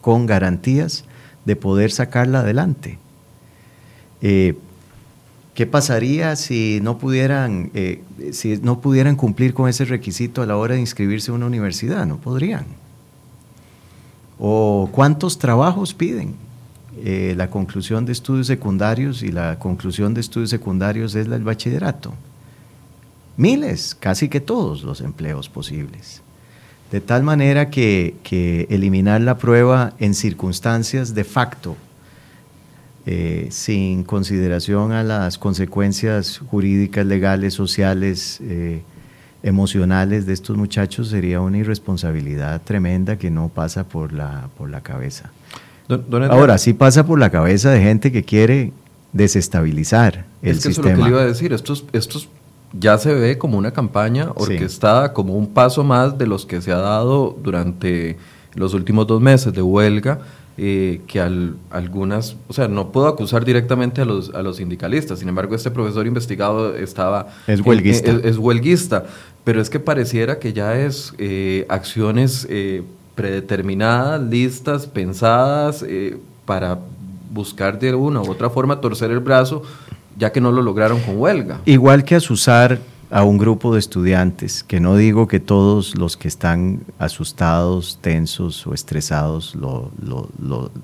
con 0.00 0.24
garantías 0.24 1.04
de 1.44 1.54
poder 1.54 1.90
sacarla 1.90 2.40
adelante. 2.40 2.98
Eh, 4.22 4.56
¿Qué 5.52 5.66
pasaría 5.66 6.34
si 6.36 6.80
no, 6.82 6.96
pudieran, 6.96 7.70
eh, 7.74 8.00
si 8.32 8.56
no 8.56 8.80
pudieran 8.80 9.16
cumplir 9.16 9.52
con 9.52 9.68
ese 9.68 9.84
requisito 9.84 10.40
a 10.40 10.46
la 10.46 10.56
hora 10.56 10.76
de 10.76 10.80
inscribirse 10.80 11.30
a 11.30 11.34
una 11.34 11.44
universidad? 11.44 12.06
No 12.06 12.16
podrían. 12.16 12.64
¿O 14.38 14.88
cuántos 14.90 15.38
trabajos 15.38 15.92
piden? 15.92 16.36
Eh, 17.04 17.34
la 17.36 17.50
conclusión 17.50 18.06
de 18.06 18.12
estudios 18.12 18.46
secundarios 18.46 19.22
y 19.22 19.30
la 19.30 19.58
conclusión 19.58 20.14
de 20.14 20.22
estudios 20.22 20.48
secundarios 20.48 21.14
es 21.14 21.26
el 21.26 21.44
bachillerato 21.44 22.14
miles, 23.38 23.96
casi 23.98 24.28
que 24.28 24.40
todos 24.40 24.82
los 24.82 25.00
empleos 25.00 25.48
posibles. 25.48 26.20
De 26.90 27.00
tal 27.00 27.22
manera 27.22 27.70
que, 27.70 28.66
eliminar 28.68 29.20
la 29.20 29.38
prueba 29.38 29.94
en 29.98 30.14
circunstancias 30.14 31.14
de 31.14 31.24
facto, 31.24 31.76
eh, 33.06 33.48
sin 33.50 34.04
consideración 34.04 34.92
a 34.92 35.02
las 35.02 35.38
consecuencias 35.38 36.38
jurídicas, 36.38 37.06
legales, 37.06 37.54
sociales, 37.54 38.38
eh, 38.42 38.82
emocionales 39.42 40.26
de 40.26 40.32
estos 40.32 40.56
muchachos, 40.56 41.08
sería 41.08 41.40
una 41.40 41.58
irresponsabilidad 41.58 42.60
tremenda 42.62 43.16
que 43.16 43.30
no 43.30 43.48
pasa 43.48 43.84
por 43.84 44.12
la, 44.12 44.48
por 44.58 44.68
la 44.68 44.82
cabeza. 44.82 45.30
Ahora, 46.28 46.58
sí 46.58 46.74
pasa 46.74 47.06
por 47.06 47.18
la 47.18 47.30
cabeza 47.30 47.70
de 47.70 47.80
gente 47.80 48.12
que 48.12 48.24
quiere 48.24 48.72
desestabilizar 49.12 50.26
el 50.42 50.56
sistema. 50.56 50.60
Es 50.60 50.62
que 50.62 50.68
eso 50.68 50.80
es 50.80 50.86
lo 50.86 50.94
que 50.94 51.02
le 51.02 51.08
iba 51.08 51.20
a 51.22 51.26
decir. 51.26 51.52
Estos, 51.52 51.84
estos 51.92 52.28
ya 52.72 52.98
se 52.98 53.14
ve 53.14 53.38
como 53.38 53.58
una 53.58 53.70
campaña 53.70 54.30
orquestada, 54.34 55.12
como 55.12 55.34
un 55.34 55.48
paso 55.48 55.84
más 55.84 56.18
de 56.18 56.26
los 56.26 56.44
que 56.44 56.60
se 56.60 56.72
ha 56.72 56.78
dado 56.78 57.36
durante 57.42 58.16
los 58.54 58.74
últimos 58.74 59.06
dos 59.06 59.20
meses 59.20 59.52
de 59.52 59.62
huelga. 59.62 60.20
Eh, 60.60 61.02
que 61.06 61.20
algunas, 61.70 62.34
o 62.48 62.52
sea, 62.52 62.66
no 62.66 62.90
puedo 62.90 63.06
acusar 63.06 63.44
directamente 63.44 64.00
a 64.00 64.04
los, 64.04 64.34
a 64.34 64.42
los 64.42 64.56
sindicalistas, 64.56 65.20
sin 65.20 65.28
embargo, 65.28 65.54
este 65.54 65.70
profesor 65.70 66.04
investigado 66.04 66.74
estaba... 66.74 67.28
Es 67.46 67.60
huelguista. 67.60 68.10
es, 68.10 68.38
huelguista, 68.38 69.04
pero 69.44 69.60
es 69.60 69.70
que 69.70 69.78
pareciera 69.78 70.40
que 70.40 70.52
ya 70.52 70.76
es 70.76 71.14
eh, 71.18 71.64
acciones 71.68 72.44
eh, 72.50 72.82
predeterminadas, 73.14 74.20
listas, 74.20 74.88
pensadas, 74.88 75.84
para 76.44 76.80
buscar 77.30 77.78
de 77.78 77.94
una 77.94 78.20
u 78.20 78.28
otra 78.28 78.50
forma 78.50 78.80
torcer 78.80 79.12
el 79.12 79.20
brazo, 79.20 79.62
ya 80.18 80.32
que 80.32 80.40
no 80.40 80.50
lo 80.52 80.62
lograron 80.62 81.00
con 81.00 81.16
huelga. 81.16 81.60
Igual 81.64 82.04
que 82.04 82.16
asusar 82.16 82.80
a 83.10 83.24
un 83.24 83.38
grupo 83.38 83.72
de 83.72 83.78
estudiantes, 83.78 84.62
que 84.62 84.80
no 84.80 84.96
digo 84.96 85.28
que 85.28 85.40
todos 85.40 85.96
los 85.96 86.16
que 86.16 86.28
están 86.28 86.80
asustados, 86.98 87.98
tensos 88.02 88.66
o 88.66 88.74
estresados 88.74 89.54
lo, 89.54 89.90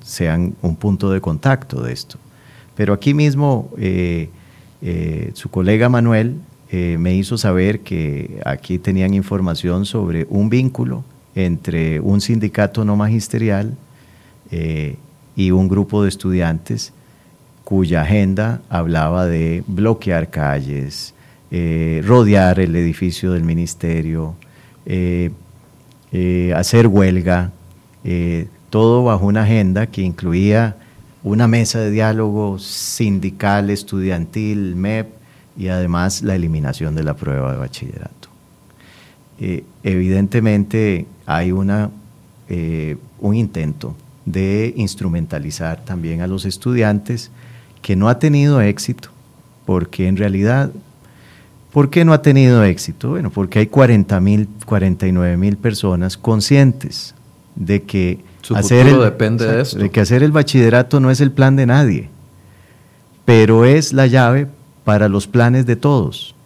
sean 0.03 0.55
un 0.63 0.77
punto 0.77 1.11
de 1.11 1.21
contacto 1.21 1.83
de 1.83 1.93
esto. 1.93 2.19
Pero 2.77 2.95
aquí 2.95 3.13
mismo 3.13 3.71
eh, 3.77 4.31
eh, 4.81 5.31
su 5.35 5.51
colega 5.51 5.89
Manuel 5.89 6.37
eh, 6.71 6.97
me 6.99 7.15
hizo 7.15 7.37
saber 7.37 7.81
que 7.81 8.41
aquí 8.45 8.79
tenían 8.79 9.13
información 9.13 9.85
sobre 9.85 10.27
un 10.31 10.49
vínculo 10.49 11.05
entre 11.35 12.01
un 12.01 12.21
sindicato 12.21 12.85
no 12.85 12.97
magisterial 12.97 13.77
y 15.37 15.51
un 15.51 15.67
grupo 15.67 16.05
de 16.05 16.09
estudiantes 16.09 16.93
cuya 17.65 18.03
agenda 18.03 18.61
hablaba 18.69 19.27
de 19.27 19.65
bloquear 19.67 20.31
calles, 20.31 21.15
eh, 21.51 22.03
rodear 22.05 22.61
el 22.61 22.77
edificio 22.77 23.33
del 23.33 23.43
ministerio, 23.43 24.35
eh, 24.87 25.31
eh, 26.13 26.53
hacer 26.55 26.87
huelga, 26.87 27.51
todo 28.69 29.05
bajo 29.05 29.25
una 29.25 29.45
agenda 29.45 29.87
que 29.87 30.03
incluía 30.03 30.77
una 31.23 31.47
mesa 31.47 31.79
de 31.79 31.91
diálogo 31.91 32.59
sindical, 32.59 33.71
estudiantil, 33.71 34.77
MEP 34.77 35.09
y 35.57 35.69
además 35.69 36.23
la 36.23 36.35
eliminación 36.35 36.95
de 36.95 37.03
la 37.03 37.15
prueba 37.15 37.53
de 37.53 37.59
bachillerato. 37.59 38.29
evidentemente 39.83 41.07
hay 41.25 41.51
una, 41.51 41.91
un 43.21 43.35
intento 43.35 43.97
de 44.27 44.75
instrumentalizar 44.77 45.83
también 45.85 46.21
a 46.21 46.27
los 46.27 46.45
estudiantes 46.45 47.31
que 47.85 47.97
no 47.97 48.09
ha 48.09 48.19
tenido 48.19 48.63
éxito, 48.63 49.11
porque 49.67 50.09
en 50.09 50.17
realidad 50.17 50.71
¿Por 51.71 51.91
qué 51.91 52.05
no 52.05 52.13
ha 52.13 52.23
tenido 52.23 52.63
éxito? 52.63 53.11
Bueno, 53.11 53.31
porque 53.31 53.59
hay 53.59 53.67
40 53.67 54.21
mil, 54.21 54.49
49 54.65 55.37
mil 55.37 55.57
personas 55.57 56.17
conscientes 56.17 57.17
de 57.57 57.83
que, 57.83 58.21
hacer 58.55 58.87
el, 58.87 59.01
depende 59.01 59.45
de, 59.45 59.65
de 59.65 59.91
que 59.91 60.01
hacer 60.01 60.23
el 60.23 60.31
bachillerato 60.31 61.01
no 61.01 61.11
es 61.11 61.21
el 61.21 61.33
plan 61.33 61.57
de 61.57 61.67
nadie, 61.67 62.11
pero 63.25 63.65
es 63.65 63.93
la 63.93 64.07
llave 64.07 64.47
para 64.85 65.09
los 65.09 65.27
planes 65.27 65.67
de 65.67 65.75
todos. 65.75 66.37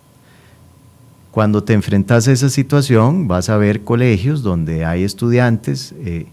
Cuando 1.31 1.63
te 1.63 1.75
enfrentas 1.75 2.27
a 2.27 2.33
esa 2.33 2.49
situación, 2.49 3.29
vas 3.29 3.51
a 3.51 3.59
ver 3.59 3.85
colegios 3.85 4.43
donde 4.43 4.87
hay 4.87 5.05
estudiantes 5.05 5.95
eh, 6.07 6.27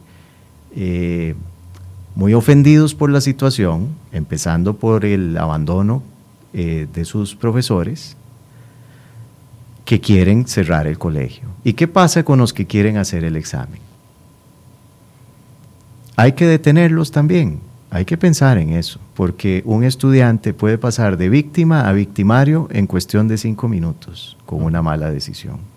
eh, 0.73 1.35
muy 2.15 2.33
ofendidos 2.33 2.95
por 2.95 3.09
la 3.09 3.21
situación, 3.21 3.89
empezando 4.11 4.77
por 4.77 5.05
el 5.05 5.37
abandono 5.37 6.01
eh, 6.53 6.87
de 6.93 7.05
sus 7.05 7.35
profesores, 7.35 8.15
que 9.83 9.99
quieren 9.99 10.47
cerrar 10.47 10.87
el 10.87 10.97
colegio. 10.97 11.49
¿Y 11.63 11.73
qué 11.73 11.87
pasa 11.87 12.23
con 12.23 12.39
los 12.39 12.53
que 12.53 12.65
quieren 12.65 12.97
hacer 12.97 13.23
el 13.23 13.35
examen? 13.35 13.79
Hay 16.15 16.31
que 16.31 16.45
detenerlos 16.47 17.11
también, 17.11 17.59
hay 17.91 18.05
que 18.05 18.17
pensar 18.17 18.57
en 18.57 18.71
eso, 18.71 18.99
porque 19.13 19.61
un 19.65 19.83
estudiante 19.83 20.53
puede 20.53 20.77
pasar 20.77 21.17
de 21.17 21.29
víctima 21.29 21.87
a 21.87 21.93
victimario 21.93 22.69
en 22.71 22.87
cuestión 22.87 23.27
de 23.27 23.37
cinco 23.37 23.67
minutos 23.67 24.37
con 24.45 24.63
una 24.63 24.81
mala 24.81 25.11
decisión. 25.11 25.74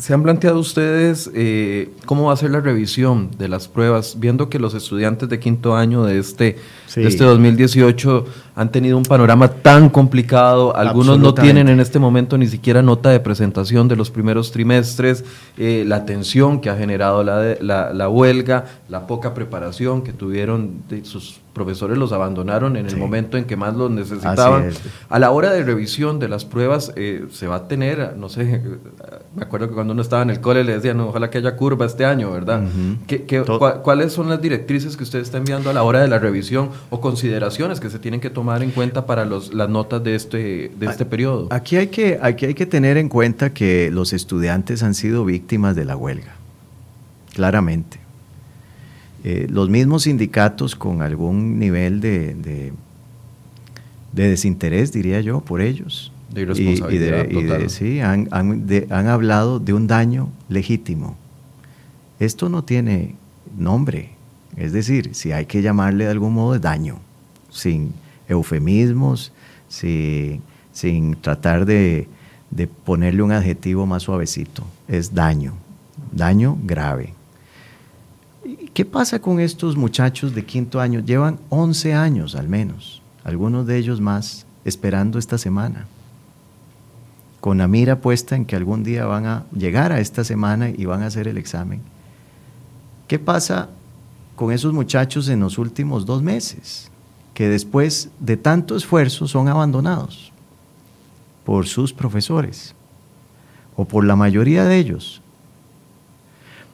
¿Se 0.00 0.14
han 0.14 0.22
planteado 0.22 0.58
ustedes 0.58 1.30
eh, 1.34 1.90
cómo 2.06 2.28
va 2.28 2.32
a 2.32 2.36
ser 2.36 2.52
la 2.52 2.60
revisión 2.60 3.30
de 3.36 3.48
las 3.48 3.68
pruebas, 3.68 4.18
viendo 4.18 4.48
que 4.48 4.58
los 4.58 4.72
estudiantes 4.72 5.28
de 5.28 5.38
quinto 5.38 5.76
año 5.76 6.04
de 6.04 6.18
este, 6.18 6.56
de 6.96 7.06
este 7.06 7.22
2018 7.24 8.24
han 8.60 8.70
tenido 8.70 8.98
un 8.98 9.04
panorama 9.04 9.48
tan 9.48 9.88
complicado, 9.88 10.76
algunos 10.76 11.18
no 11.18 11.32
tienen 11.32 11.68
en 11.68 11.80
este 11.80 11.98
momento 11.98 12.36
ni 12.36 12.46
siquiera 12.46 12.82
nota 12.82 13.08
de 13.08 13.18
presentación 13.18 13.88
de 13.88 13.96
los 13.96 14.10
primeros 14.10 14.52
trimestres, 14.52 15.24
eh, 15.56 15.82
la 15.86 16.04
tensión 16.04 16.60
que 16.60 16.68
ha 16.68 16.76
generado 16.76 17.24
la, 17.24 17.56
la, 17.58 17.94
la, 17.94 18.08
huelga, 18.10 18.66
la 18.90 19.06
poca 19.06 19.32
preparación 19.32 20.02
que 20.02 20.12
tuvieron 20.12 20.82
de 20.90 21.06
sus 21.06 21.40
profesores 21.52 21.98
los 21.98 22.12
abandonaron 22.12 22.76
en 22.76 22.86
el 22.86 22.96
momento 22.96 23.36
en 23.36 23.44
que 23.44 23.56
más 23.56 23.74
los 23.74 23.90
necesitaban. 23.90 24.70
A 25.08 25.18
la 25.18 25.30
hora 25.30 25.50
de 25.50 25.64
revisión 25.64 26.18
de 26.18 26.28
las 26.28 26.44
pruebas 26.44 26.92
eh, 26.96 27.26
se 27.30 27.46
va 27.48 27.56
a 27.56 27.68
tener, 27.68 28.14
no 28.16 28.28
sé, 28.28 28.62
me 29.34 29.42
acuerdo 29.42 29.68
que 29.68 29.74
cuando 29.74 29.92
uno 29.92 30.02
estaba 30.02 30.22
en 30.22 30.30
el 30.30 30.40
cole 30.40 30.64
le 30.64 30.74
decían, 30.74 31.00
ojalá 31.00 31.30
que 31.30 31.38
haya 31.38 31.56
curva 31.56 31.86
este 31.86 32.04
año, 32.04 32.30
¿verdad? 32.30 32.62
¿Cuáles 33.82 34.12
son 34.12 34.28
las 34.28 34.40
directrices 34.40 34.96
que 34.96 35.02
usted 35.02 35.20
está 35.20 35.38
enviando 35.38 35.70
a 35.70 35.72
la 35.72 35.82
hora 35.82 36.00
de 36.00 36.08
la 36.08 36.18
revisión 36.18 36.70
o 36.88 37.00
consideraciones 37.00 37.80
que 37.80 37.90
se 37.90 37.98
tienen 37.98 38.20
que 38.20 38.30
tomar? 38.30 38.49
En 38.58 38.70
cuenta 38.70 39.06
para 39.06 39.24
los, 39.24 39.54
las 39.54 39.68
notas 39.68 40.02
de 40.02 40.14
este, 40.14 40.70
de 40.78 40.86
este 40.86 41.04
periodo? 41.04 41.48
Aquí 41.50 41.76
hay, 41.76 41.88
que, 41.88 42.18
aquí 42.20 42.46
hay 42.46 42.54
que 42.54 42.66
tener 42.66 42.96
en 42.96 43.08
cuenta 43.08 43.52
que 43.52 43.90
los 43.90 44.12
estudiantes 44.12 44.82
han 44.82 44.94
sido 44.94 45.24
víctimas 45.24 45.76
de 45.76 45.84
la 45.84 45.96
huelga, 45.96 46.34
claramente. 47.34 47.98
Eh, 49.22 49.46
los 49.50 49.68
mismos 49.68 50.04
sindicatos 50.04 50.74
con 50.74 51.02
algún 51.02 51.58
nivel 51.58 52.00
de, 52.00 52.34
de, 52.34 52.72
desinterés, 54.12 54.92
diría 54.92 55.20
yo, 55.20 55.40
por 55.40 55.60
ellos. 55.60 56.12
De 56.32 56.42
irresponsabilidad 56.42 57.26
y, 57.28 57.68
sí, 57.68 58.00
han, 58.00 58.28
han, 58.30 58.66
han 58.90 59.06
hablado 59.08 59.58
de 59.58 59.72
un 59.72 59.86
daño 59.86 60.30
legítimo. 60.48 61.16
Esto 62.18 62.48
no 62.48 62.64
tiene 62.64 63.14
nombre. 63.56 64.10
Es 64.56 64.72
decir, 64.72 65.14
si 65.14 65.32
hay 65.32 65.46
que 65.46 65.62
llamarle 65.62 66.04
de 66.04 66.10
algún 66.10 66.34
modo 66.34 66.52
de 66.52 66.58
daño, 66.58 66.98
sin, 67.50 67.92
eufemismos, 68.30 69.32
sin, 69.68 71.16
tratar 71.20 71.66
de, 71.66 72.08
ponerle 72.84 73.22
un 73.22 73.32
adjetivo 73.32 73.86
más 73.86 74.04
suavecito. 74.04 74.64
Es 74.88 75.14
daño, 75.14 75.54
daño 76.12 76.56
grave. 76.64 77.14
¿Qué 78.72 78.84
pasa 78.84 79.20
con 79.20 79.40
estos 79.40 79.76
muchachos 79.76 80.34
de 80.34 80.44
quinto 80.44 80.80
año? 80.80 81.00
Llevan 81.00 81.38
11 81.50 81.92
años 81.94 82.34
al 82.34 82.48
menos, 82.48 83.02
algunos 83.24 83.66
de 83.66 83.76
ellos 83.76 84.00
más, 84.00 84.46
esperando 84.64 85.18
esta 85.18 85.38
semana, 85.38 85.86
con 87.40 87.58
la 87.58 87.68
mira 87.68 88.00
puesta 88.00 88.36
en 88.36 88.44
que 88.44 88.56
algún 88.56 88.82
día 88.84 89.06
van 89.06 89.26
a 89.26 89.44
llegar 89.52 89.92
a 89.92 90.00
esta 90.00 90.24
semana 90.24 90.70
y 90.70 90.84
van 90.84 91.02
a 91.02 91.06
hacer 91.06 91.26
el 91.28 91.36
examen. 91.36 91.80
¿Qué 93.08 93.18
pasa 93.18 93.68
con 94.36 94.52
esos 94.52 94.72
muchachos 94.72 95.28
en 95.28 95.40
los 95.40 95.58
últimos 95.58 96.06
dos 96.06 96.22
meses? 96.22 96.90
Que 97.40 97.48
después 97.48 98.10
de 98.18 98.36
tanto 98.36 98.76
esfuerzo 98.76 99.26
son 99.26 99.48
abandonados 99.48 100.30
por 101.42 101.66
sus 101.66 101.90
profesores 101.90 102.74
o 103.76 103.86
por 103.86 104.04
la 104.04 104.14
mayoría 104.14 104.66
de 104.66 104.76
ellos, 104.76 105.22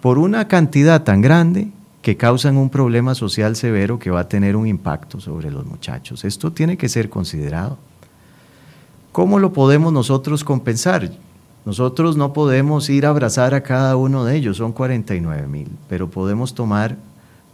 por 0.00 0.18
una 0.18 0.48
cantidad 0.48 1.04
tan 1.04 1.20
grande 1.20 1.68
que 2.02 2.16
causan 2.16 2.56
un 2.56 2.68
problema 2.68 3.14
social 3.14 3.54
severo 3.54 4.00
que 4.00 4.10
va 4.10 4.22
a 4.22 4.28
tener 4.28 4.56
un 4.56 4.66
impacto 4.66 5.20
sobre 5.20 5.52
los 5.52 5.64
muchachos. 5.64 6.24
Esto 6.24 6.50
tiene 6.50 6.76
que 6.76 6.88
ser 6.88 7.10
considerado. 7.10 7.78
¿Cómo 9.12 9.38
lo 9.38 9.52
podemos 9.52 9.92
nosotros 9.92 10.42
compensar? 10.42 11.12
Nosotros 11.64 12.16
no 12.16 12.32
podemos 12.32 12.90
ir 12.90 13.06
a 13.06 13.10
abrazar 13.10 13.54
a 13.54 13.62
cada 13.62 13.94
uno 13.96 14.24
de 14.24 14.34
ellos, 14.34 14.56
son 14.56 14.72
49 14.72 15.46
mil, 15.46 15.68
pero 15.88 16.10
podemos 16.10 16.54
tomar 16.54 16.96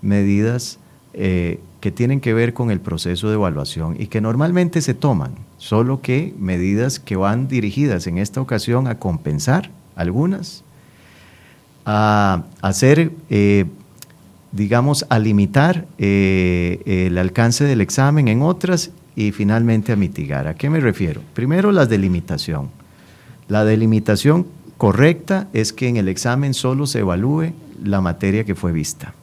medidas 0.01 0.79
eh, 1.13 1.61
que 1.83 1.91
tienen 1.91 2.21
que 2.21 2.33
ver 2.33 2.55
con 2.55 2.71
el 2.71 2.81
proceso 2.81 3.27
de 3.27 3.35
evaluación 3.35 3.97
y 3.99 4.07
que 4.07 4.21
normalmente 4.21 4.81
se 4.81 4.95
toman, 4.95 5.35
solo 5.59 6.01
que 6.01 6.33
medidas 6.39 7.01
que 7.01 7.17
van 7.17 7.49
dirigidas 7.49 8.07
en 8.07 8.19
esta 8.19 8.41
ocasión 8.41 8.87
a 8.87 9.01
compensar 9.01 9.69
algunas, 9.97 10.63
a 11.85 12.45
hacer, 12.61 13.11
eh, 13.31 13.65
digamos, 14.53 15.07
a 15.09 15.19
limitar 15.19 15.85
eh, 15.99 17.09
el 17.09 17.19
alcance 17.19 17.65
del 17.65 17.81
examen 17.81 18.29
en 18.29 18.43
otras 18.43 18.93
y 19.17 19.33
finalmente 19.33 19.91
a 19.91 19.97
mitigar. 19.97 20.47
¿A 20.47 20.55
qué 20.55 20.71
me 20.71 20.79
refiero? 20.79 21.21
Primero, 21.35 21.73
la 21.73 21.85
delimitación. 21.87 22.71
La 23.49 23.65
delimitación 23.65 24.47
correcta 24.79 25.49
es 25.53 25.73
que 25.73 25.89
en 25.89 25.97
el 25.97 26.07
examen 26.07 26.55
solo 26.55 26.87
se 26.87 27.01
evalúe 27.01 27.55
la 27.83 28.01
materia 28.01 28.45
que 28.45 28.55
fue 28.55 28.71
vista. 28.71 29.15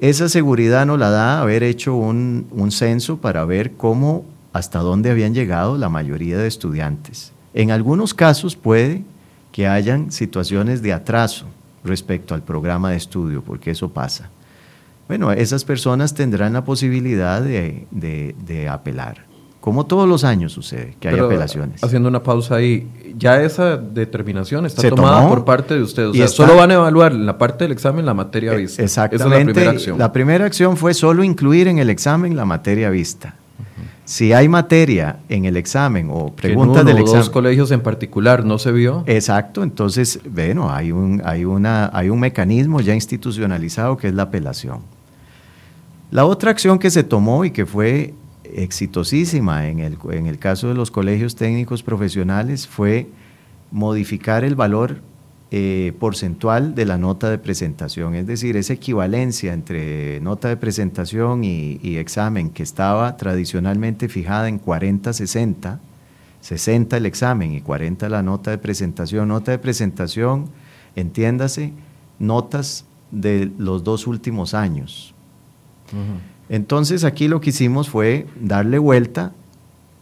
Esa 0.00 0.28
seguridad 0.28 0.86
nos 0.86 0.98
la 0.98 1.10
da 1.10 1.40
haber 1.40 1.64
hecho 1.64 1.96
un, 1.96 2.46
censo 2.70 3.16
para 3.16 3.44
ver 3.44 3.72
cómo 3.72 4.24
hasta 4.52 4.78
dónde 4.78 5.10
habían 5.10 5.34
llegado 5.34 5.76
la 5.76 5.88
mayoría 5.88 6.38
de 6.38 6.46
estudiantes. 6.46 7.32
En 7.52 7.72
algunos 7.72 8.14
casos 8.14 8.54
puede 8.54 9.02
que 9.50 9.66
hayan 9.66 10.12
situaciones 10.12 10.82
de 10.82 10.92
atraso 10.92 11.46
respecto 11.82 12.34
al 12.34 12.42
programa 12.42 12.90
de 12.90 12.96
estudio, 12.96 13.42
porque 13.42 13.72
eso 13.72 13.88
pasa. 13.88 14.30
Bueno, 15.08 15.32
esas 15.32 15.64
personas 15.64 16.14
tendrán 16.14 16.52
la 16.52 16.64
posibilidad 16.64 17.42
de, 17.42 18.68
apelar. 18.70 19.24
Como 19.68 19.84
todos 19.84 20.08
los 20.08 20.24
años 20.24 20.52
sucede, 20.52 20.94
que 20.98 21.10
hay 21.10 21.18
apelaciones. 21.18 21.84
Haciendo 21.84 22.08
una 22.08 22.22
pausa 22.22 22.54
ahí, 22.54 22.88
ya 23.18 23.42
esa 23.42 23.76
determinación 23.76 24.64
está 24.64 24.88
tomada 24.88 25.28
por 25.28 25.44
parte 25.44 25.74
de 25.74 25.82
ustedes. 25.82 26.08
O 26.08 26.14
sea, 26.14 26.26
solo 26.26 26.56
van 26.56 26.70
a 26.70 26.74
evaluar 26.76 27.12
en 27.12 27.26
la 27.26 27.36
parte 27.36 27.64
del 27.64 27.72
examen 27.72 28.06
la 28.06 28.14
materia 28.14 28.54
e, 28.54 28.56
vista. 28.56 28.82
Exactamente. 28.82 29.26
Esa 29.26 29.34
es 29.34 29.46
la 29.46 29.52
primera 29.52 29.70
acción. 29.70 29.98
La 29.98 30.10
primera 30.10 30.44
acción 30.46 30.78
fue 30.78 30.94
solo 30.94 31.22
incluir 31.22 31.68
en 31.68 31.80
el 31.80 31.90
examen 31.90 32.34
la 32.34 32.46
materia 32.46 32.88
vista. 32.88 33.34
Si 34.06 34.32
hay 34.32 34.48
materia 34.48 35.18
en 35.28 35.44
el 35.44 35.58
examen 35.58 36.08
o 36.10 36.32
preguntas 36.34 36.82
del 36.86 36.96
examen. 36.96 37.20
dos 37.20 37.28
colegios 37.28 37.70
en 37.70 37.82
particular 37.82 38.42
no 38.46 38.58
se 38.58 38.72
vio. 38.72 39.04
Exacto, 39.04 39.62
entonces, 39.62 40.18
bueno, 40.24 40.72
hay 40.72 40.92
un, 40.92 41.20
hay, 41.26 41.44
una, 41.44 41.90
hay 41.92 42.08
un 42.08 42.20
mecanismo 42.20 42.80
ya 42.80 42.94
institucionalizado 42.94 43.98
que 43.98 44.08
es 44.08 44.14
la 44.14 44.22
apelación. 44.22 44.78
La 46.10 46.24
otra 46.24 46.52
acción 46.52 46.78
que 46.78 46.90
se 46.90 47.04
tomó 47.04 47.44
y 47.44 47.50
que 47.50 47.66
fue 47.66 48.14
exitosísima 48.54 49.68
en 49.68 49.80
el, 49.80 49.98
en 50.10 50.26
el 50.26 50.38
caso 50.38 50.68
de 50.68 50.74
los 50.74 50.90
colegios 50.90 51.36
técnicos 51.36 51.82
profesionales 51.82 52.66
fue 52.66 53.08
modificar 53.70 54.44
el 54.44 54.54
valor 54.54 55.02
eh, 55.50 55.94
porcentual 55.98 56.74
de 56.74 56.84
la 56.84 56.98
nota 56.98 57.30
de 57.30 57.38
presentación, 57.38 58.14
es 58.14 58.26
decir, 58.26 58.58
esa 58.58 58.74
equivalencia 58.74 59.54
entre 59.54 60.20
nota 60.20 60.48
de 60.48 60.58
presentación 60.58 61.42
y, 61.42 61.96
examen 61.96 62.50
que 62.50 62.62
estaba 62.62 63.16
tradicionalmente 63.16 64.10
fijada 64.10 64.48
en 64.48 64.60
40-60, 64.60 65.78
60 66.42 66.96
el 66.98 67.06
examen 67.06 67.54
y 67.54 67.62
40 67.62 68.10
la 68.10 68.22
nota 68.22 68.50
de 68.50 68.58
presentación. 68.58 69.28
Nota 69.28 69.50
de 69.50 69.58
presentación, 69.58 70.50
entiéndase, 70.94 71.72
notas 72.18 72.84
de 73.10 73.50
los 73.56 73.84
dos 73.84 74.06
últimos 74.06 74.52
años. 74.52 75.14
Entonces 76.48 77.04
aquí 77.04 77.28
lo 77.28 77.40
que 77.40 77.50
hicimos 77.50 77.88
fue 77.88 78.26
darle 78.40 78.78
vuelta, 78.78 79.32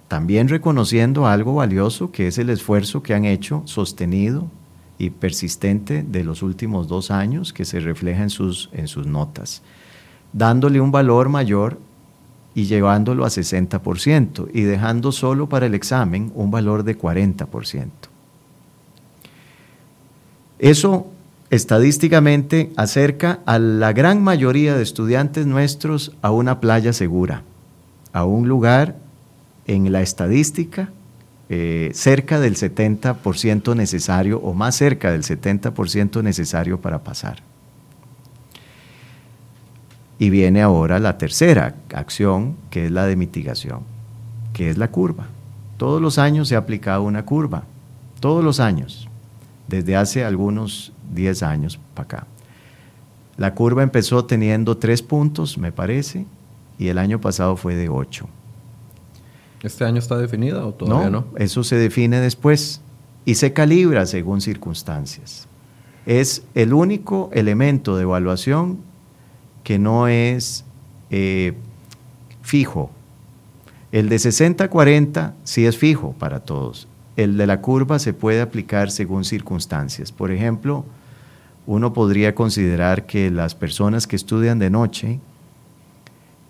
también 0.08 0.48
reconociendo 0.48 1.26
algo 1.26 1.54
valioso 1.54 2.12
que 2.12 2.28
es 2.28 2.38
el 2.38 2.50
esfuerzo 2.50 3.02
que 3.02 3.14
han 3.14 3.24
hecho 3.24 3.62
sostenido 3.64 4.48
y 4.98 5.10
persistente 5.10 6.02
de 6.02 6.24
los 6.24 6.42
últimos 6.42 6.88
dos 6.88 7.10
años 7.10 7.52
que 7.52 7.64
se 7.64 7.80
refleja 7.80 8.22
en 8.22 8.30
sus, 8.30 8.70
en 8.72 8.86
sus 8.86 9.06
notas, 9.06 9.62
dándole 10.32 10.80
un 10.80 10.92
valor 10.92 11.28
mayor 11.28 11.78
y 12.54 12.64
llevándolo 12.64 13.24
a 13.24 13.28
60% 13.28 14.48
y 14.54 14.62
dejando 14.62 15.12
solo 15.12 15.48
para 15.48 15.66
el 15.66 15.74
examen 15.74 16.32
un 16.34 16.50
valor 16.50 16.84
de 16.84 16.96
40%. 16.96 17.90
Eso 20.58 21.10
estadísticamente 21.50 22.72
acerca 22.76 23.40
a 23.46 23.58
la 23.58 23.92
gran 23.92 24.22
mayoría 24.22 24.76
de 24.76 24.82
estudiantes 24.82 25.46
nuestros 25.46 26.12
a 26.22 26.30
una 26.30 26.60
playa 26.60 26.92
segura, 26.92 27.42
a 28.12 28.24
un 28.24 28.48
lugar 28.48 28.96
en 29.66 29.92
la 29.92 30.02
estadística 30.02 30.90
eh, 31.48 31.90
cerca 31.94 32.40
del 32.40 32.56
70% 32.56 33.76
necesario 33.76 34.38
o 34.40 34.52
más 34.52 34.74
cerca 34.74 35.12
del 35.12 35.22
70% 35.22 36.22
necesario 36.22 36.80
para 36.80 37.04
pasar. 37.04 37.38
Y 40.18 40.30
viene 40.30 40.62
ahora 40.62 40.98
la 40.98 41.18
tercera 41.18 41.76
acción, 41.94 42.56
que 42.70 42.86
es 42.86 42.90
la 42.90 43.06
de 43.06 43.16
mitigación, 43.16 43.80
que 44.54 44.70
es 44.70 44.78
la 44.78 44.88
curva. 44.88 45.26
Todos 45.76 46.00
los 46.00 46.18
años 46.18 46.48
se 46.48 46.56
ha 46.56 46.58
aplicado 46.58 47.02
una 47.02 47.24
curva, 47.24 47.64
todos 48.18 48.42
los 48.42 48.58
años, 48.58 49.08
desde 49.68 49.94
hace 49.94 50.24
algunos 50.24 50.92
10 51.14 51.42
años 51.42 51.80
para 51.94 52.04
acá. 52.04 52.26
La 53.36 53.54
curva 53.54 53.82
empezó 53.82 54.24
teniendo 54.24 54.76
3 54.78 55.02
puntos, 55.02 55.58
me 55.58 55.72
parece, 55.72 56.26
y 56.78 56.88
el 56.88 56.98
año 56.98 57.20
pasado 57.20 57.56
fue 57.56 57.74
de 57.74 57.88
8. 57.88 58.26
¿Este 59.62 59.84
año 59.84 59.98
está 59.98 60.16
definida 60.16 60.64
o 60.64 60.72
todavía 60.72 61.10
no, 61.10 61.20
no? 61.32 61.38
Eso 61.38 61.64
se 61.64 61.76
define 61.76 62.20
después 62.20 62.80
y 63.24 63.34
se 63.34 63.52
calibra 63.52 64.06
según 64.06 64.40
circunstancias. 64.40 65.48
Es 66.06 66.44
el 66.54 66.72
único 66.72 67.30
elemento 67.32 67.96
de 67.96 68.02
evaluación 68.02 68.78
que 69.64 69.78
no 69.78 70.06
es 70.06 70.64
eh, 71.10 71.54
fijo. 72.42 72.90
El 73.90 74.08
de 74.08 74.16
60-40 74.16 75.32
sí 75.42 75.66
es 75.66 75.76
fijo 75.76 76.14
para 76.18 76.40
todos. 76.40 76.86
El 77.16 77.36
de 77.36 77.46
la 77.46 77.60
curva 77.60 77.98
se 77.98 78.12
puede 78.12 78.40
aplicar 78.40 78.90
según 78.90 79.24
circunstancias. 79.24 80.12
Por 80.12 80.30
ejemplo, 80.30 80.84
uno 81.66 81.92
podría 81.92 82.34
considerar 82.34 83.06
que 83.06 83.30
las 83.30 83.54
personas 83.54 84.06
que 84.06 84.16
estudian 84.16 84.58
de 84.58 84.70
noche, 84.70 85.20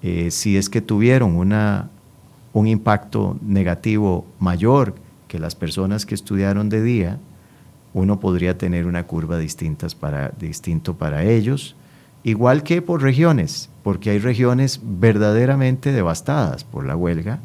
eh, 0.02 0.30
si 0.30 0.56
es 0.56 0.68
que 0.68 0.80
tuvieron 0.80 1.36
una 1.36 1.90
un 2.56 2.66
impacto 2.66 3.36
negativo 3.42 4.24
mayor 4.38 4.94
que 5.28 5.38
las 5.38 5.54
personas 5.54 6.06
que 6.06 6.14
estudiaron 6.14 6.70
de 6.70 6.82
día, 6.82 7.18
uno 7.92 8.18
podría 8.18 8.56
tener 8.56 8.86
una 8.86 9.06
curva 9.06 9.36
distintas 9.36 9.94
para, 9.94 10.30
distinto 10.40 10.94
para 10.94 11.22
ellos, 11.24 11.76
igual 12.24 12.62
que 12.62 12.80
por 12.80 13.02
regiones, 13.02 13.68
porque 13.82 14.08
hay 14.08 14.20
regiones 14.20 14.80
verdaderamente 14.82 15.92
devastadas 15.92 16.64
por 16.64 16.86
la 16.86 16.96
huelga 16.96 17.40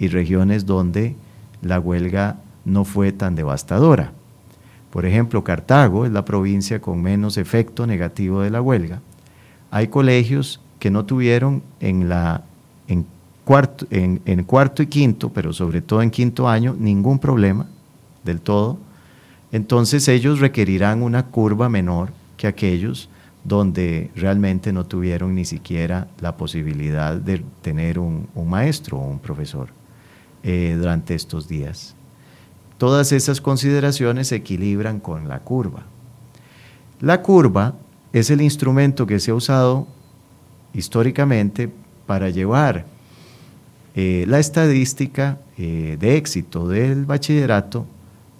y 0.00 0.08
regiones 0.08 0.66
donde 0.66 1.14
la 1.62 1.78
huelga 1.78 2.38
no 2.68 2.84
fue 2.84 3.12
tan 3.12 3.34
devastadora. 3.34 4.12
Por 4.90 5.04
ejemplo, 5.04 5.44
Cartago 5.44 6.06
es 6.06 6.12
la 6.12 6.24
provincia 6.24 6.80
con 6.80 7.02
menos 7.02 7.36
efecto 7.36 7.86
negativo 7.86 8.40
de 8.40 8.50
la 8.50 8.62
huelga. 8.62 9.00
Hay 9.70 9.88
colegios 9.88 10.60
que 10.78 10.90
no 10.90 11.04
tuvieron 11.04 11.62
en, 11.80 12.08
la, 12.08 12.44
en 12.86 13.04
cuarto, 13.44 13.86
en, 13.90 14.44
cuarto 14.44 14.82
y 14.82 14.86
quinto, 14.86 15.30
pero 15.30 15.52
sobre 15.52 15.82
todo 15.82 16.00
en 16.00 16.10
quinto 16.10 16.48
año, 16.48 16.74
ningún 16.78 17.18
problema 17.18 17.66
del 18.24 18.40
todo. 18.40 18.78
Entonces 19.52 20.08
ellos 20.08 20.40
requerirán 20.40 21.02
una 21.02 21.26
curva 21.26 21.68
menor 21.68 22.10
que 22.36 22.46
aquellos 22.46 23.08
donde 23.44 24.10
realmente 24.14 24.72
no 24.72 24.84
tuvieron 24.84 25.34
ni 25.34 25.44
siquiera 25.44 26.08
la 26.20 26.36
posibilidad 26.36 27.16
de 27.16 27.42
tener 27.62 27.98
un, 27.98 28.28
maestro 28.46 28.98
o 28.98 29.08
un 29.08 29.18
profesor 29.18 29.68
eh, 30.42 30.76
durante 30.78 31.14
estos 31.14 31.48
días. 31.48 31.94
Todas 32.78 33.12
esas 33.12 33.40
consideraciones 33.40 34.28
se 34.28 34.36
equilibran 34.36 35.00
con 35.00 35.28
la 35.28 35.40
curva. 35.40 35.82
La 37.00 37.22
curva 37.22 37.74
es 38.12 38.30
el 38.30 38.40
instrumento 38.40 39.06
que 39.06 39.20
se 39.20 39.32
ha 39.32 39.34
usado 39.34 39.86
históricamente 40.72 41.70
para 42.06 42.30
llevar 42.30 42.86
eh, 43.94 44.24
la 44.28 44.38
estadística 44.38 45.38
eh, 45.56 45.96
de 45.98 46.16
éxito 46.16 46.68
del 46.68 47.04
bachillerato 47.04 47.84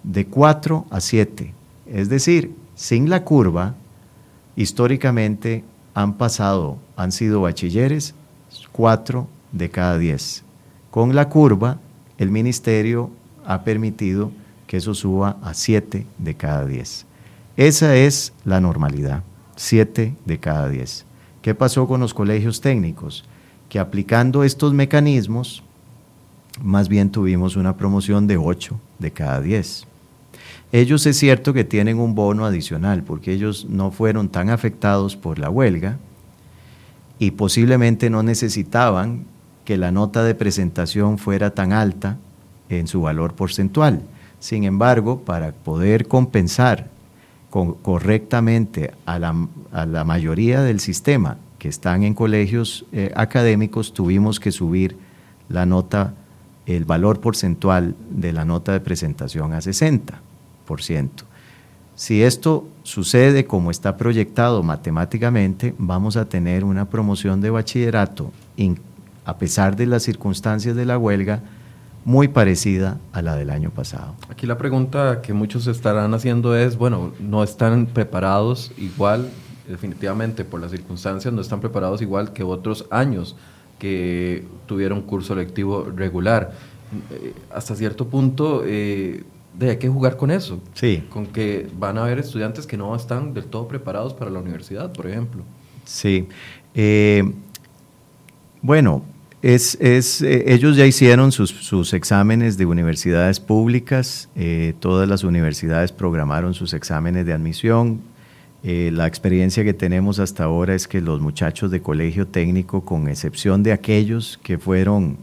de 0.03 0.25
4 0.25 0.85
a 0.89 1.01
7. 1.01 1.53
Es 1.87 2.07
decir, 2.07 2.55
sin 2.75 3.09
la 3.09 3.25
curva, 3.25 3.75
históricamente 4.55 5.65
han 5.93 6.13
pasado, 6.13 6.77
han 6.95 7.11
sido 7.11 7.41
bachilleres 7.41 8.15
4 8.71 9.27
de 9.51 9.69
cada 9.69 9.97
10. 9.97 10.43
Con 10.91 11.13
la 11.13 11.27
curva, 11.27 11.77
el 12.17 12.31
ministerio 12.31 13.11
ha 13.45 13.63
permitido 13.63 14.31
que 14.67 14.77
eso 14.77 14.93
suba 14.93 15.37
a 15.41 15.53
7 15.53 16.05
de 16.17 16.35
cada 16.35 16.65
10. 16.65 17.05
Esa 17.57 17.95
es 17.95 18.33
la 18.45 18.61
normalidad, 18.61 19.23
7 19.55 20.15
de 20.25 20.39
cada 20.39 20.69
10. 20.69 21.05
¿Qué 21.41 21.55
pasó 21.55 21.87
con 21.87 21.99
los 21.99 22.13
colegios 22.13 22.61
técnicos? 22.61 23.25
que 23.69 23.79
aplicando 23.79 24.43
estos 24.43 24.73
mecanismos, 24.73 25.63
más 26.61 26.89
bien 26.89 27.11
tuvimos 27.11 27.55
una 27.55 27.77
promoción 27.77 28.27
de 28.27 28.37
8 28.37 28.77
de 28.97 29.11
cada 29.11 29.39
10. 29.39 29.85
Ellos 30.71 31.05
es 31.05 31.17
cierto 31.17 31.53
que 31.53 31.63
tienen 31.63 31.99
un 31.99 32.15
bono 32.15 32.45
adicional 32.45 33.03
porque 33.03 33.31
ellos 33.31 33.67
no 33.69 33.91
fueron 33.91 34.29
tan 34.29 34.49
afectados 34.49 35.15
por 35.15 35.39
la 35.39 35.49
huelga 35.49 35.97
y 37.19 37.31
posiblemente 37.31 38.09
no 38.09 38.23
necesitaban 38.23 39.25
que 39.65 39.77
la 39.77 39.91
nota 39.91 40.23
de 40.23 40.35
presentación 40.35 41.17
fuera 41.17 41.51
tan 41.51 41.71
alta 41.71 42.17
en 42.69 42.87
su 42.87 43.01
valor 43.01 43.33
porcentual. 43.33 44.01
Sin 44.39 44.63
embargo, 44.63 45.21
para 45.21 45.51
poder 45.51 46.07
compensar 46.07 46.89
correctamente 47.49 48.93
a 49.05 49.19
la, 49.19 50.03
mayoría 50.03 50.61
del 50.61 50.79
sistema 50.79 51.37
que 51.57 51.67
están 51.67 52.03
en 52.03 52.13
colegios 52.13 52.85
eh, 52.91 53.11
académicos, 53.15 53.93
tuvimos 53.93 54.39
que 54.39 54.51
subir 54.51 54.95
la 55.49 55.65
nota, 55.65 56.13
el 56.65 56.85
valor 56.85 57.19
porcentual 57.19 57.95
de 58.11 58.31
la 58.31 58.45
nota 58.45 58.71
de 58.71 58.79
presentación 58.79 59.53
a 59.53 59.59
60%. 59.59 61.09
Si 61.95 62.23
esto 62.23 62.65
sucede 62.83 63.45
como 63.45 63.71
está 63.71 63.97
proyectado 63.97 64.63
matemáticamente, 64.63 65.73
vamos 65.77 66.15
a 66.15 66.25
tener 66.25 66.63
una 66.63 66.85
promoción 66.85 67.41
de 67.41 67.49
bachillerato 67.49 68.31
a 69.25 69.37
pesar 69.37 69.75
de 69.75 69.85
las 69.85 70.03
circunstancias 70.03 70.75
de 70.75 70.85
la 70.85 70.97
huelga, 70.97 71.41
muy 72.05 72.27
parecida 72.27 72.99
a 73.13 73.21
la 73.21 73.35
del 73.35 73.49
año 73.49 73.71
pasado. 73.71 74.15
Aquí 74.29 74.47
la 74.47 74.57
pregunta 74.57 75.21
que 75.21 75.33
muchos 75.33 75.67
estarán 75.67 76.13
haciendo 76.13 76.55
es, 76.55 76.77
bueno, 76.77 77.11
no 77.19 77.43
están 77.43 77.85
preparados 77.87 78.71
igual, 78.77 79.29
definitivamente 79.67 80.45
por 80.45 80.61
las 80.61 80.71
circunstancias, 80.71 81.33
no 81.33 81.41
están 81.41 81.59
preparados 81.59 82.01
igual 82.01 82.33
que 82.33 82.43
otros 82.43 82.85
años 82.89 83.35
que 83.77 84.45
tuvieron 84.65 85.01
curso 85.01 85.35
lectivo 85.35 85.87
regular. 85.95 86.51
Eh, 87.11 87.33
hasta 87.53 87.75
cierto 87.75 88.07
punto 88.07 88.63
eh, 88.65 89.23
de, 89.53 89.69
hay 89.69 89.77
que 89.77 89.89
jugar 89.89 90.17
con 90.17 90.31
eso, 90.31 90.59
sí. 90.73 91.03
con 91.09 91.27
que 91.27 91.69
van 91.77 91.97
a 91.97 92.03
haber 92.03 92.19
estudiantes 92.19 92.65
que 92.65 92.77
no 92.77 92.95
están 92.95 93.33
del 93.33 93.45
todo 93.45 93.67
preparados 93.67 94.13
para 94.13 94.31
la 94.31 94.39
universidad, 94.39 94.91
por 94.91 95.07
ejemplo. 95.07 95.43
Sí. 95.85 96.27
Eh, 96.73 97.31
bueno, 98.61 99.03
es, 99.41 99.77
es 99.79 100.21
ellos 100.21 100.75
ya 100.75 100.85
hicieron 100.85 101.31
sus, 101.31 101.93
exámenes 101.93 102.57
de 102.57 102.65
universidades 102.65 103.39
públicas, 103.39 104.29
todas 104.79 105.07
las 105.07 105.23
universidades 105.23 105.91
programaron 105.91 106.53
sus 106.53 106.73
exámenes 106.73 107.25
de 107.25 107.33
admisión, 107.33 108.01
eh, 108.61 108.91
la 108.93 109.07
experiencia 109.07 109.63
que 109.63 109.73
tenemos 109.73 110.19
hasta 110.19 110.43
ahora 110.43 110.75
es 110.75 110.87
que 110.87 110.99
los 110.99 111.21
muchachos 111.21 111.71
de 111.71 111.81
colegio 111.81 112.27
técnico, 112.27 112.83
con 112.83 113.07
excepción 113.07 113.63
de 113.63 113.71
aquellos 113.71 114.37
que 114.43 114.57
fueron 114.57 115.17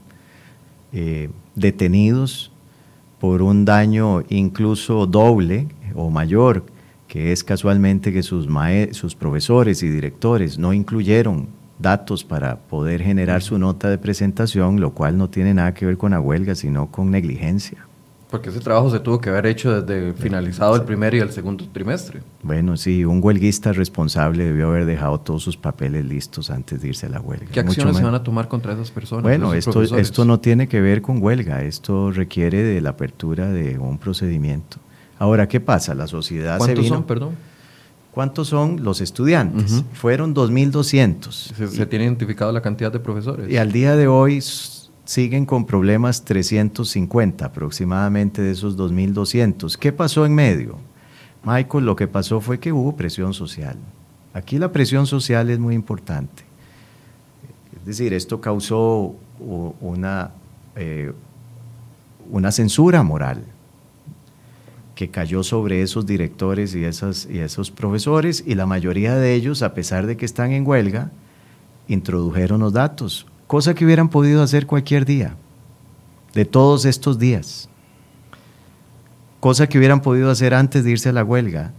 eh, 0.92 1.28
detenidos 1.54 2.50
por 3.20 3.42
un 3.42 3.66
daño 3.66 4.24
incluso 4.30 5.06
doble 5.06 5.68
o 5.94 6.08
mayor, 6.08 6.64
que 7.08 7.32
es 7.32 7.44
casualmente 7.44 8.10
que 8.10 8.22
sus, 8.22 8.48
sus 8.92 9.14
profesores 9.14 9.82
y 9.82 9.88
directores 9.88 10.58
no 10.58 10.72
incluyeron 10.72 11.48
datos 11.78 12.24
para 12.24 12.56
poder 12.56 13.02
generar 13.02 13.42
su 13.42 13.58
nota 13.58 13.90
de 13.90 13.98
presentación, 13.98 14.80
lo 14.80 14.92
cual 14.92 15.18
no 15.18 15.28
tiene 15.28 15.54
nada 15.54 15.74
que 15.74 15.86
ver 15.86 15.96
con 15.96 16.12
la 16.12 16.20
huelga, 16.20 16.54
sino 16.54 16.90
con 16.90 17.10
negligencia. 17.10 17.86
Porque 18.30 18.48
ese 18.48 18.58
trabajo 18.58 18.90
se 18.90 18.98
tuvo 18.98 19.20
que 19.20 19.30
haber 19.30 19.46
hecho 19.46 19.82
desde 19.82 20.12
finalizado 20.12 20.74
el 20.74 20.82
primer 20.82 21.14
y 21.14 21.20
el 21.20 21.30
segundo 21.30 21.64
trimestre. 21.72 22.22
Bueno, 22.42 22.76
sí, 22.76 23.04
un 23.04 23.20
huelguista 23.22 23.72
responsable 23.72 24.44
debió 24.44 24.66
haber 24.66 24.84
dejado 24.84 25.20
todos 25.20 25.44
sus 25.44 25.56
papeles 25.56 26.04
listos 26.04 26.50
antes 26.50 26.82
de 26.82 26.88
irse 26.88 27.06
a 27.06 27.08
la 27.08 27.20
huelga. 27.20 27.46
¿Qué 27.52 27.60
acciones 27.60 27.96
se 27.96 28.02
van 28.02 28.16
a 28.16 28.24
tomar 28.24 28.48
contra 28.48 28.72
esas 28.72 28.90
personas? 28.90 29.22
Bueno, 29.22 29.54
esto, 29.54 29.80
esto 29.82 30.24
no 30.24 30.40
tiene 30.40 30.66
que 30.66 30.80
ver 30.80 31.02
con 31.02 31.22
huelga, 31.22 31.62
esto 31.62 32.10
requiere 32.10 32.64
de 32.64 32.80
la 32.80 32.90
apertura 32.90 33.48
de 33.48 33.78
un 33.78 33.96
procedimiento. 33.96 34.78
Ahora, 35.20 35.46
¿qué 35.46 35.60
pasa? 35.60 35.94
La 35.94 36.08
sociedad 36.08 36.58
¿Cuántos 36.58 36.78
se 36.78 36.82
vino, 36.82 36.96
son, 36.96 37.04
perdón? 37.04 37.36
¿Cuántos 38.16 38.48
son 38.48 38.82
los 38.82 39.02
estudiantes? 39.02 39.84
Fueron 39.92 40.34
2.200. 40.34 41.30
Se, 41.30 41.68
se 41.68 41.84
tiene 41.84 42.06
identificado 42.06 42.50
la 42.50 42.62
cantidad 42.62 42.90
de 42.90 42.98
profesores. 42.98 43.50
Y 43.50 43.58
al 43.58 43.72
día 43.72 43.94
de 43.94 44.08
hoy 44.08 44.40
siguen 45.04 45.44
con 45.44 45.66
problemas 45.66 46.24
350 46.24 47.44
aproximadamente 47.44 48.40
de 48.40 48.52
esos 48.52 48.78
2.200. 48.78 49.76
¿Qué 49.76 49.92
pasó 49.92 50.24
en 50.24 50.34
medio? 50.34 50.78
Michael, 51.44 51.84
lo 51.84 51.94
que 51.94 52.08
pasó 52.08 52.40
fue 52.40 52.58
que 52.58 52.72
hubo 52.72 52.96
presión 52.96 53.34
social. 53.34 53.76
Aquí 54.32 54.58
la 54.58 54.72
presión 54.72 55.06
social 55.06 55.50
es 55.50 55.58
muy 55.58 55.74
importante. 55.74 56.42
Es 57.80 57.84
decir, 57.84 58.14
esto 58.14 58.40
causó 58.40 59.14
una, 59.38 60.30
eh, 60.74 61.12
una 62.30 62.50
censura 62.50 63.02
moral 63.02 63.44
que 64.96 65.10
cayó 65.10 65.44
sobre 65.44 65.82
esos 65.82 66.06
directores 66.06 66.74
y, 66.74 66.80
y 66.80 67.38
esos 67.38 67.70
profesores 67.70 68.42
y 68.44 68.56
la 68.56 68.66
mayoría 68.66 69.14
de 69.14 69.34
ellos, 69.34 69.62
a 69.62 69.74
pesar 69.74 70.06
de 70.06 70.16
que 70.16 70.24
están 70.26 70.50
en 70.50 70.66
huelga, 70.66 71.12
introdujeron 71.86 72.58
los 72.58 72.72
datos 72.72 73.26
cosa 73.46 73.74
que 73.74 73.84
hubieran 73.84 74.08
podido 74.08 74.42
hacer 74.42 74.66
cualquier 74.66 75.04
día, 75.04 75.36
de 76.34 76.44
todos 76.44 76.84
estos 76.84 77.18
días, 77.18 77.68
cosa 79.40 79.68
que 79.68 79.78
hubieran 79.78 80.00
podido 80.00 80.30
hacer 80.30 80.54
antes 80.54 80.84
de 80.84 80.90
irse 80.90 81.08
a 81.08 81.12
la 81.12 81.24
huelga. 81.24 81.72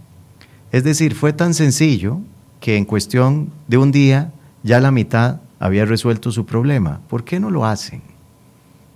Es 0.72 0.84
decir, 0.84 1.14
fue 1.14 1.32
tan 1.32 1.54
sencillo 1.54 2.20
que 2.60 2.76
en 2.76 2.84
cuestión 2.84 3.50
de 3.68 3.78
un 3.78 3.92
día 3.92 4.32
ya 4.62 4.80
la 4.80 4.90
mitad 4.90 5.40
había 5.60 5.84
resuelto 5.84 6.32
su 6.32 6.46
problema. 6.46 7.00
¿Por 7.08 7.24
qué 7.24 7.38
no 7.38 7.50
lo 7.50 7.64
hacen? 7.64 8.02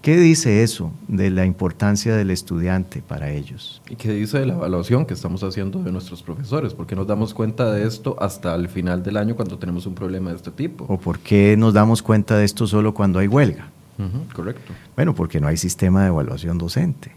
¿Qué 0.02 0.16
dice 0.16 0.64
eso 0.64 0.90
de 1.06 1.30
la 1.30 1.46
importancia 1.46 2.16
del 2.16 2.32
estudiante 2.32 3.00
para 3.06 3.30
ellos? 3.30 3.80
¿Y 3.88 3.94
qué 3.94 4.10
dice 4.12 4.40
de 4.40 4.46
la 4.46 4.54
evaluación 4.54 5.06
que 5.06 5.14
estamos 5.14 5.44
haciendo 5.44 5.80
de 5.80 5.92
nuestros 5.92 6.24
profesores? 6.24 6.74
¿Por 6.74 6.88
qué 6.88 6.96
nos 6.96 7.06
damos 7.06 7.32
cuenta 7.32 7.70
de 7.70 7.86
esto 7.86 8.16
hasta 8.18 8.52
el 8.56 8.68
final 8.68 9.04
del 9.04 9.16
año 9.16 9.36
cuando 9.36 9.60
tenemos 9.60 9.86
un 9.86 9.94
problema 9.94 10.30
de 10.30 10.36
este 10.36 10.50
tipo? 10.50 10.86
¿O 10.88 10.98
por 10.98 11.20
qué 11.20 11.56
nos 11.56 11.72
damos 11.72 12.02
cuenta 12.02 12.36
de 12.36 12.44
esto 12.44 12.66
solo 12.66 12.92
cuando 12.92 13.20
hay 13.20 13.28
huelga? 13.28 13.70
correcto. 14.34 14.72
Bueno, 14.96 15.14
porque 15.14 15.38
no 15.38 15.46
hay 15.46 15.56
sistema 15.56 16.02
de 16.02 16.08
evaluación 16.08 16.58
docente. 16.58 17.12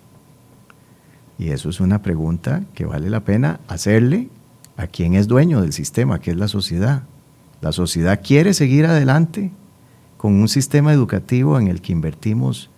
Y 1.39 1.50
eso 1.50 1.71
es 1.71 1.80
una 1.80 2.04
pregunta 2.04 2.65
que 2.76 2.86
vale 2.86 3.10
la 3.10 3.21
pena 3.21 3.62
hacerle 3.67 4.30
a 4.78 4.86
quien 4.86 5.15
es 5.15 5.28
dueño 5.28 5.63
del 5.63 5.74
sistema, 5.74 6.19
que 6.19 6.30
es 6.30 6.38
la 6.38 6.48
sociedad. 6.48 7.02
La 7.62 7.71
sociedad 7.71 8.21
quiere 8.24 8.54
seguir 8.54 8.86
adelante 8.86 9.50
con 10.17 10.34
un 10.34 10.48
sistema 10.48 10.93
educativo 10.93 11.60
en 11.60 11.67
el 11.67 11.82
que 11.82 11.91
invertimos 11.91 12.69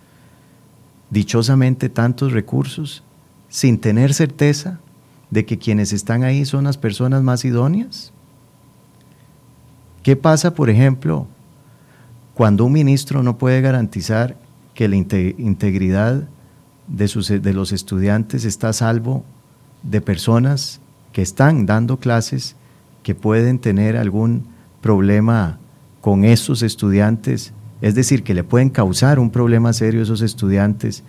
dichosamente 1.10 1.88
tantos 1.88 2.32
recursos 2.32 3.02
sin 3.48 3.78
tener 3.78 4.14
certeza 4.14 4.80
de 5.30 5.44
que 5.44 5.58
quienes 5.58 5.92
están 5.92 6.22
ahí 6.22 6.44
son 6.44 6.64
las 6.64 6.78
personas 6.78 7.22
más 7.22 7.44
idóneas? 7.44 8.12
¿Qué 10.02 10.16
pasa, 10.16 10.54
por 10.54 10.70
ejemplo, 10.70 11.26
cuando 12.34 12.64
un 12.64 12.72
ministro 12.72 13.22
no 13.22 13.36
puede 13.36 13.60
garantizar 13.60 14.36
que 14.74 14.88
la 14.88 14.96
integridad 14.96 16.28
de, 16.86 17.52
los 17.52 17.72
estudiantes 17.72 18.44
está 18.44 18.68
a 18.68 18.72
salvo 18.72 19.24
de 19.82 20.00
personas 20.00 20.80
que 21.12 21.20
están 21.20 21.66
dando 21.66 21.98
clases 21.98 22.54
que 23.02 23.14
pueden 23.14 23.58
tener 23.58 23.96
algún 23.96 24.46
problema 24.80 25.58
con 26.00 26.24
esos 26.24 26.62
estudiantes 26.62 27.52
es 27.80 27.94
decir, 27.94 28.22
que 28.22 28.34
le 28.34 28.44
pueden 28.44 28.70
causar 28.70 29.18
un 29.18 29.30
problema 29.30 29.72
serio 29.72 30.00
a 30.00 30.02
esos 30.02 30.20
estudiantes 30.20 31.04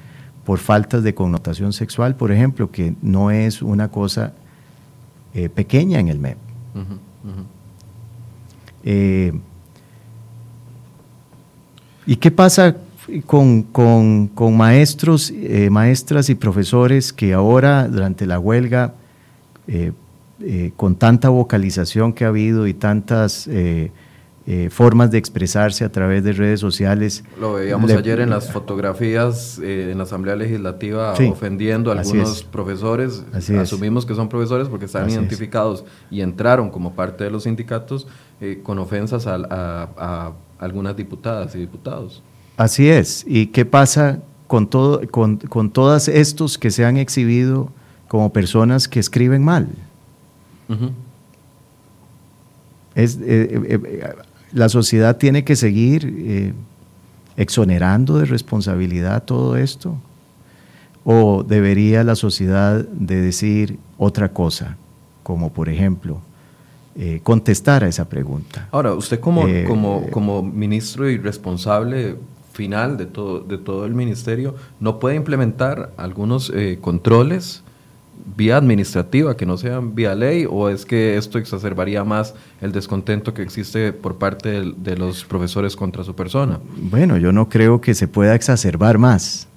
por 0.46 0.60
faltas 0.60 1.04
de 1.04 1.14
connotación 1.14 1.74
sexual, 1.74 2.16
por 2.16 2.32
ejemplo, 2.32 2.72
que 2.72 2.96
no 3.02 3.32
es 3.32 3.62
una 3.62 3.90
cosa 3.90 4.34
eh, 5.34 5.50
pequeña 5.50 6.00
en 6.00 6.08
el 6.08 6.20
MEP. 6.20 6.38
Eh, 8.84 9.34
¿Y 12.06 12.16
qué 12.16 12.32
pasa 12.32 12.78
con, 13.26 13.68
maestros, 14.58 15.32
eh, 15.36 15.70
maestras 15.70 16.30
y 16.30 16.36
profesores 16.36 17.14
que 17.14 17.34
ahora, 17.34 17.88
durante 17.88 18.26
la 18.26 18.40
huelga, 18.40 18.94
con 20.76 20.96
tanta 20.96 21.30
vocalización 21.30 22.14
que 22.14 22.26
ha 22.26 22.30
habido 22.30 22.66
y 22.66 22.74
tantas 22.74 23.48
eh, 24.52 24.72
formas 24.72 25.12
de 25.12 25.20
expresarse 25.20 25.86
a 25.86 25.92
través 25.92 26.24
de 26.24 26.34
redes 26.34 26.60
sociales. 26.60 27.24
Lo 27.40 27.54
veíamos 27.54 27.92
ayer 27.92 28.20
en 28.20 28.32
las 28.32 28.52
fotografías 28.52 29.60
eh, 29.62 29.92
en 29.92 30.00
la 30.00 30.06
Asamblea 30.06 30.36
Legislativa 30.36 31.14
ofendiendo 31.14 31.92
a 31.92 32.00
algunos 32.00 32.42
profesores. 32.46 33.24
Asumimos 33.32 34.08
que 34.08 34.16
son 34.16 34.28
profesores 34.28 34.68
porque 34.68 34.86
están 34.86 35.08
identificados 35.08 35.86
y 36.10 36.22
entraron 36.22 36.72
como 36.72 36.96
parte 36.96 37.26
de 37.26 37.30
los 37.30 37.44
sindicatos 37.44 38.08
eh, 38.42 38.62
con 38.64 38.80
ofensas 38.80 39.28
a, 39.28 40.34
algunas 40.58 40.98
diputadas 40.98 41.54
y 41.54 41.60
diputados. 41.60 42.24
Así 42.58 42.90
es. 42.90 43.26
¿Y 43.28 43.48
qué 43.48 43.66
pasa 43.66 44.18
con, 44.48 44.68
todo, 44.68 45.08
con, 45.12 45.38
con 45.38 45.70
todos 45.70 46.08
estos 46.08 46.58
que 46.58 46.72
se 46.72 46.86
han 46.86 46.98
exhibido 46.98 47.72
como 48.08 48.34
personas 48.34 48.88
que 48.88 49.00
escriben 49.00 49.44
mal? 49.44 49.68
Es, 52.96 53.20
la 54.52 54.70
sociedad 54.70 55.18
tiene 55.18 55.44
que 55.44 55.56
seguir 55.56 56.14
eh, 56.18 56.54
exonerando 57.38 58.18
de 58.18 58.26
responsabilidad 58.26 59.24
todo 59.24 59.56
esto? 59.58 59.98
¿O 61.04 61.44
debería 61.44 62.04
la 62.04 62.16
sociedad 62.16 62.84
de 62.84 63.22
decir 63.22 63.80
otra 63.98 64.30
cosa, 64.30 64.78
como 65.24 65.52
por 65.52 65.70
ejemplo, 65.70 66.22
eh, 66.96 67.22
contestar 67.24 67.84
a 67.84 67.88
esa 67.88 68.10
pregunta? 68.10 68.68
Ahora, 68.72 68.94
usted 68.94 69.20
como, 69.20 69.48
eh, 69.48 69.66
como, 69.66 70.10
como 70.12 70.44
ministro 70.44 71.10
y 71.10 71.18
responsable 71.18 72.16
final 72.52 72.98
de 72.98 73.06
todo, 73.06 73.40
de 73.40 73.58
todo 73.58 73.86
el 73.86 73.94
ministerio, 73.94 74.56
¿no 74.80 75.00
puede 75.00 75.16
implementar 75.16 75.94
algunos 75.98 76.52
controles 76.82 77.64
vía 78.36 78.58
administrativa, 78.58 79.36
que 79.36 79.46
no 79.46 79.58
sean 79.58 79.96
vía 79.96 80.16
ley, 80.16 80.46
o 80.50 80.70
es 80.70 80.86
que 80.86 81.18
esto 81.18 81.38
exacerbaría 81.38 82.04
más 82.04 82.34
el 82.62 82.72
descontento 82.72 83.34
que 83.34 83.42
existe 83.42 83.94
por 83.94 84.18
parte 84.18 84.74
de, 84.76 84.98
los 84.98 85.26
profesores 85.26 85.76
contra 85.76 86.04
su 86.04 86.16
persona? 86.16 86.60
Bueno, 86.78 87.18
yo 87.18 87.32
no 87.32 87.50
creo 87.50 87.82
que 87.82 87.94
se 87.94 88.08
pueda 88.08 88.36
exacerbar 88.36 88.98
más. 88.98 89.48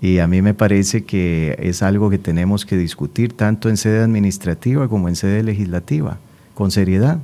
Y 0.00 0.18
a 0.18 0.26
mí 0.26 0.42
me 0.42 0.54
parece 0.54 1.04
que 1.04 1.56
es 1.60 1.82
algo 1.82 2.10
que 2.10 2.18
tenemos 2.18 2.66
que 2.66 2.76
discutir 2.76 3.34
tanto 3.34 3.68
en 3.68 3.76
sede 3.76 4.02
administrativa 4.02 4.88
como 4.88 5.08
en 5.08 5.14
sede 5.14 5.42
legislativa, 5.42 6.18
con 6.54 6.70
seriedad. 6.70 7.20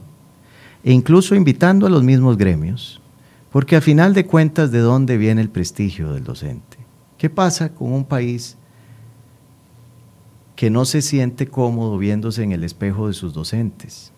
E 0.85 0.93
incluso 0.93 1.35
invitando 1.35 1.87
a 1.87 1.91
los 1.91 2.05
mismos 2.05 2.37
gremios, 2.39 3.01
Porque 3.51 3.77
a 3.77 3.81
final 3.81 4.13
de 4.13 4.27
cuentas, 4.27 4.71
¿de 4.71 4.81
dónde 4.81 5.17
viene 5.17 5.41
el 5.41 5.49
prestigio 5.49 6.13
del 6.13 6.23
docente? 6.23 6.77
¿Qué 7.17 7.31
pasa 7.31 7.71
con 7.71 7.93
un 7.93 8.05
país 8.05 8.59
que 10.59 10.71
no 10.71 10.85
se 10.85 11.03
siente 11.03 11.47
cómodo 11.47 11.99
viéndose 11.99 12.43
en 12.43 12.51
el 12.51 12.65
espejo 12.65 13.07
de 13.07 13.13
sus 13.15 13.33
docentes? 13.33 14.11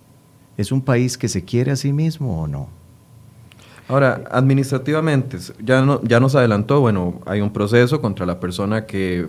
¿Es 0.57 0.73
un 0.73 0.81
país 0.81 1.19
que 1.19 1.29
se 1.29 1.45
quiere 1.45 1.71
a 1.71 1.77
sí 1.77 1.93
mismo 1.93 2.41
o 2.41 2.47
no? 2.47 2.71
Ahora, 3.89 4.25
administrativamente, 4.31 5.37
ya, 5.63 5.83
no, 5.83 6.01
ya 6.03 6.19
nos 6.19 6.35
adelantó, 6.35 6.81
bueno, 6.81 7.21
hay 7.27 7.43
un 7.43 7.53
proceso 7.53 8.01
contra 8.01 8.25
la 8.25 8.41
persona 8.41 8.87
que, 8.87 9.29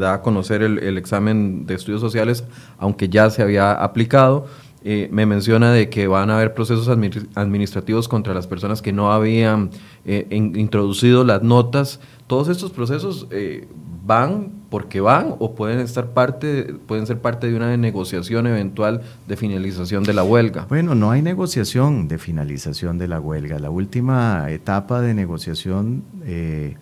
da 0.00 0.14
a 0.14 0.22
conocer 0.22 0.62
el, 0.62 0.96
examen 0.96 1.66
de 1.66 1.74
estudios 1.74 2.00
sociales, 2.00 2.42
aunque 2.78 3.10
ya 3.10 3.28
se 3.28 3.42
había 3.42 3.72
aplicado. 3.72 4.46
Eh, 4.82 5.10
me 5.12 5.26
menciona 5.26 5.72
de 5.72 5.90
que 5.90 6.06
van 6.06 6.30
a 6.30 6.36
haber 6.36 6.54
procesos 6.54 6.88
administrativos 6.88 8.08
contra 8.08 8.32
las 8.32 8.46
personas 8.46 8.80
que 8.80 8.94
no 8.94 9.12
habían 9.12 9.68
eh, 10.06 10.26
introducido 10.30 11.22
las 11.22 11.42
notas. 11.42 12.00
Todos 12.26 12.48
estos 12.48 12.70
procesos 12.70 13.26
eh, 13.30 13.68
van 14.06 14.55
porque 14.70 15.00
van 15.00 15.34
o 15.38 15.54
pueden 15.54 15.78
estar 15.78 16.10
parte 16.10 16.74
pueden 16.86 17.06
ser 17.06 17.20
parte 17.20 17.48
de 17.48 17.56
una 17.56 17.76
negociación 17.76 18.46
eventual 18.46 19.02
de 19.26 19.36
finalización 19.36 20.04
de 20.04 20.14
la 20.14 20.24
huelga. 20.24 20.66
Bueno, 20.68 20.94
no 20.94 21.10
hay 21.10 21.22
negociación 21.22 22.08
de 22.08 22.18
finalización 22.18 22.98
de 22.98 23.08
la 23.08 23.20
huelga. 23.20 23.58
La 23.58 23.70
última 23.70 24.46
etapa 24.50 25.00
de 25.00 25.14
negociación 25.14 26.04
eh, 26.24 26.76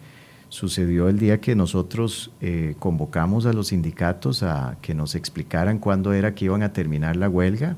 sucedió 0.49 1.09
el 1.09 1.19
día 1.19 1.41
que 1.41 1.55
nosotros 1.55 2.31
eh, 2.41 2.75
convocamos 2.79 3.45
a 3.47 3.53
los 3.53 3.69
sindicatos 3.69 4.43
a 4.43 4.77
que 4.81 4.95
nos 4.95 5.15
explicaran 5.15 5.79
cuándo 5.79 6.13
era 6.13 6.35
que 6.35 6.47
iban 6.47 6.63
a 6.63 6.73
terminar 6.73 7.17
la 7.17 7.29
huelga 7.29 7.77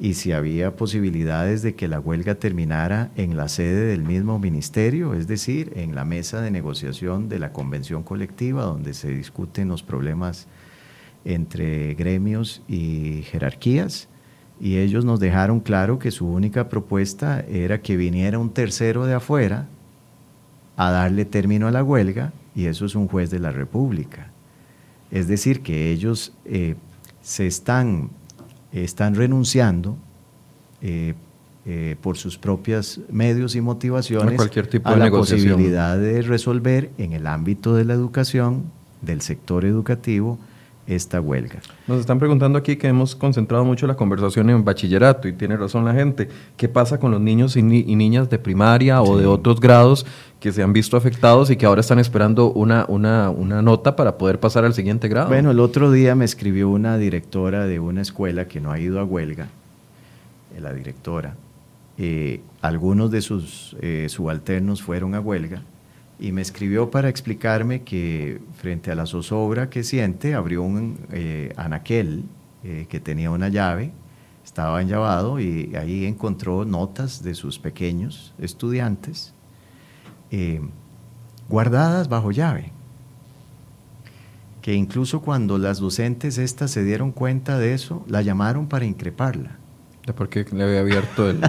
y 0.00 0.14
si 0.14 0.32
había 0.32 0.76
posibilidades 0.76 1.62
de 1.62 1.74
que 1.74 1.88
la 1.88 1.98
huelga 1.98 2.36
terminara 2.36 3.10
en 3.16 3.36
la 3.36 3.48
sede 3.48 3.86
del 3.86 4.04
mismo 4.04 4.38
ministerio, 4.38 5.14
es 5.14 5.26
decir, 5.26 5.72
en 5.74 5.96
la 5.96 6.04
mesa 6.04 6.40
de 6.40 6.52
negociación 6.52 7.28
de 7.28 7.40
la 7.40 7.52
convención 7.52 8.04
colectiva, 8.04 8.62
donde 8.62 8.94
se 8.94 9.10
discuten 9.10 9.68
los 9.68 9.82
problemas 9.82 10.46
entre 11.24 11.94
gremios 11.94 12.62
y 12.68 13.22
jerarquías. 13.24 14.08
Y 14.60 14.78
ellos 14.78 15.04
nos 15.04 15.18
dejaron 15.18 15.60
claro 15.60 15.98
que 15.98 16.12
su 16.12 16.28
única 16.28 16.68
propuesta 16.68 17.40
era 17.40 17.80
que 17.82 17.96
viniera 17.96 18.38
un 18.38 18.50
tercero 18.50 19.04
de 19.04 19.14
afuera 19.14 19.66
a 20.76 20.92
darle 20.92 21.24
término 21.24 21.66
a 21.66 21.72
la 21.72 21.82
huelga, 21.82 22.32
y 22.54 22.66
eso 22.66 22.86
es 22.86 22.94
un 22.94 23.08
juez 23.08 23.30
de 23.30 23.40
la 23.40 23.50
República. 23.50 24.30
Es 25.10 25.26
decir, 25.26 25.60
que 25.62 25.90
ellos 25.90 26.34
eh, 26.44 26.76
se 27.20 27.48
están 27.48 28.10
están 28.72 29.14
renunciando 29.14 29.96
eh, 30.82 31.14
eh, 31.66 31.96
por 32.00 32.16
sus 32.16 32.38
propios 32.38 33.00
medios 33.10 33.54
y 33.54 33.60
motivaciones 33.60 34.40
a, 34.84 34.96
la 34.96 35.10
posibilidad 35.10 35.98
de 35.98 36.22
resolver 36.22 36.90
en 36.98 37.12
el 37.12 37.26
ámbito 37.26 37.74
de 37.74 37.84
la 37.84 37.94
educación, 37.94 38.64
del 39.02 39.20
sector 39.20 39.64
educativo, 39.64 40.38
esta 40.88 41.20
huelga. 41.20 41.60
Nos 41.86 42.00
están 42.00 42.18
preguntando 42.18 42.58
aquí 42.58 42.76
que 42.76 42.88
hemos 42.88 43.14
concentrado 43.14 43.64
mucho 43.64 43.86
la 43.86 43.94
conversación 43.94 44.48
en 44.48 44.64
bachillerato 44.64 45.28
y 45.28 45.34
tiene 45.34 45.56
razón 45.56 45.84
la 45.84 45.92
gente. 45.92 46.28
¿Qué 46.56 46.68
pasa 46.68 46.98
con 46.98 47.10
los 47.10 47.20
niños 47.20 47.56
y, 47.56 47.62
niñas 47.62 48.30
de 48.30 48.38
primaria 48.38 49.02
o 49.02 49.18
de 49.18 49.26
otros 49.26 49.60
grados 49.60 50.06
que 50.40 50.50
se 50.50 50.62
han 50.62 50.72
visto 50.72 50.96
afectados 50.96 51.50
y 51.50 51.56
que 51.56 51.66
ahora 51.66 51.82
están 51.82 51.98
esperando 51.98 52.50
una, 52.52 52.86
una, 52.88 53.28
una 53.28 53.60
nota 53.60 53.96
para 53.96 54.16
poder 54.16 54.40
pasar 54.40 54.64
al 54.64 54.72
siguiente 54.72 55.08
grado? 55.08 55.28
Bueno, 55.28 55.50
el 55.50 55.60
otro 55.60 55.92
día 55.92 56.14
me 56.14 56.24
escribió 56.24 56.70
una 56.70 56.96
directora 56.96 57.66
de 57.66 57.78
una 57.80 58.00
escuela 58.00 58.48
que 58.48 58.60
no 58.60 58.72
ha 58.72 58.80
ido 58.80 58.98
a 58.98 59.04
huelga, 59.04 59.48
eh, 60.56 60.60
la 60.60 60.72
directora. 60.72 61.36
Eh, 61.98 62.40
algunos 62.62 63.10
de 63.10 63.20
sus 63.20 63.76
eh, 63.82 64.06
subalternos 64.08 64.82
fueron 64.82 65.14
a 65.14 65.20
huelga 65.20 65.62
y 66.18 66.32
me 66.32 66.42
escribió 66.42 66.90
para 66.90 67.08
explicarme 67.08 67.82
que 67.82 68.40
frente 68.56 68.90
a 68.90 68.94
la 68.94 69.06
zozobra 69.06 69.70
que 69.70 69.84
siente, 69.84 70.34
abrió 70.34 70.62
un 70.62 70.98
eh, 71.12 71.52
anaquel 71.56 72.24
eh, 72.64 72.86
que 72.88 72.98
tenía 72.98 73.30
una 73.30 73.48
llave, 73.48 73.92
estaba 74.44 74.82
enllavado 74.82 75.38
y 75.38 75.76
ahí 75.76 76.06
encontró 76.06 76.64
notas 76.64 77.22
de 77.22 77.34
sus 77.34 77.58
pequeños 77.58 78.34
estudiantes 78.38 79.32
eh, 80.30 80.60
guardadas 81.48 82.08
bajo 82.08 82.32
llave. 82.32 82.72
Que 84.60 84.74
incluso 84.74 85.22
cuando 85.22 85.56
las 85.56 85.78
docentes 85.78 86.36
estas 86.36 86.72
se 86.72 86.82
dieron 86.82 87.12
cuenta 87.12 87.58
de 87.58 87.74
eso, 87.74 88.04
la 88.08 88.22
llamaron 88.22 88.66
para 88.66 88.84
increparla. 88.84 89.56
Porque 90.16 90.44
le 90.50 90.64
había 90.64 90.80
abierto 90.80 91.30
el, 91.30 91.40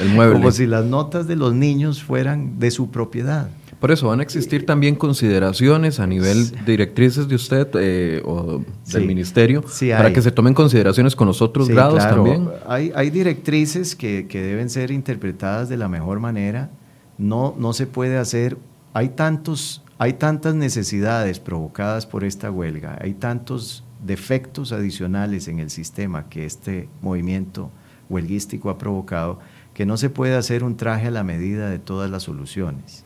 el 0.00 0.08
mueble. 0.14 0.34
Como 0.34 0.50
si 0.50 0.66
las 0.66 0.84
notas 0.84 1.26
de 1.26 1.36
los 1.36 1.54
niños 1.54 2.02
fueran 2.02 2.58
de 2.58 2.70
su 2.70 2.90
propiedad. 2.90 3.50
Por 3.80 3.90
eso 3.90 4.08
van 4.08 4.20
a 4.20 4.22
existir 4.22 4.64
también 4.64 4.94
consideraciones 4.94 6.00
a 6.00 6.06
nivel 6.06 6.50
directrices 6.64 7.28
de 7.28 7.34
usted 7.34 7.68
eh, 7.74 8.22
o 8.24 8.64
del 8.86 9.06
ministerio 9.06 9.62
para 9.90 10.12
que 10.12 10.22
se 10.22 10.30
tomen 10.30 10.54
consideraciones 10.54 11.14
con 11.14 11.26
los 11.26 11.42
otros 11.42 11.68
grados 11.68 11.98
también. 11.98 12.48
Hay, 12.66 12.90
hay 12.94 13.10
directrices 13.10 13.94
que, 13.94 14.26
que, 14.28 14.42
deben 14.42 14.70
ser 14.70 14.90
interpretadas 14.90 15.68
de 15.68 15.76
la 15.76 15.88
mejor 15.88 16.20
manera. 16.20 16.70
No, 17.18 17.54
no 17.58 17.72
se 17.72 17.86
puede 17.86 18.16
hacer. 18.16 18.56
Hay 18.94 19.10
tantos, 19.10 19.82
hay 19.98 20.14
tantas 20.14 20.54
necesidades 20.54 21.38
provocadas 21.38 22.06
por 22.06 22.24
esta 22.24 22.50
huelga, 22.50 22.98
hay 23.00 23.12
tantos 23.12 23.84
defectos 24.04 24.72
adicionales 24.72 25.48
en 25.48 25.58
el 25.58 25.70
sistema 25.70 26.28
que 26.28 26.46
este 26.46 26.88
movimiento 27.02 27.70
huelguístico 28.08 28.70
ha 28.70 28.78
provocado 28.78 29.38
que 29.74 29.84
no 29.84 29.96
se 29.96 30.08
puede 30.08 30.36
hacer 30.36 30.64
un 30.64 30.76
traje 30.76 31.08
a 31.08 31.10
la 31.10 31.24
medida 31.24 31.68
de 31.68 31.78
todas 31.78 32.10
las 32.10 32.22
soluciones. 32.22 33.05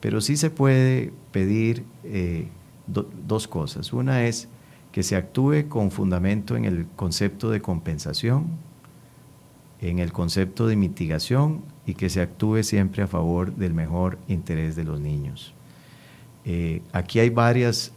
Pero 0.00 0.20
sí 0.20 0.36
se 0.36 0.50
puede 0.50 1.12
pedir 1.32 1.84
eh, 2.04 2.48
dos 2.86 3.48
cosas. 3.48 3.92
Una 3.92 4.24
es 4.24 4.48
que 4.92 5.02
se 5.02 5.16
actúe 5.16 5.68
con 5.68 5.90
fundamento 5.90 6.56
en 6.56 6.64
el 6.64 6.86
concepto 6.96 7.50
de 7.50 7.60
compensación, 7.60 8.46
en 9.80 9.98
el 9.98 10.12
concepto 10.12 10.66
de 10.66 10.76
mitigación 10.76 11.62
y 11.86 11.94
que 11.94 12.10
se 12.10 12.20
actúe 12.20 12.62
siempre 12.62 13.02
a 13.02 13.06
favor 13.06 13.54
del 13.54 13.74
mejor 13.74 14.18
interés 14.28 14.76
de 14.76 14.84
los 14.84 15.00
niños. 15.00 15.54
Eh, 16.44 16.82
aquí 16.92 17.20
hay 17.20 17.30
varios 17.30 17.92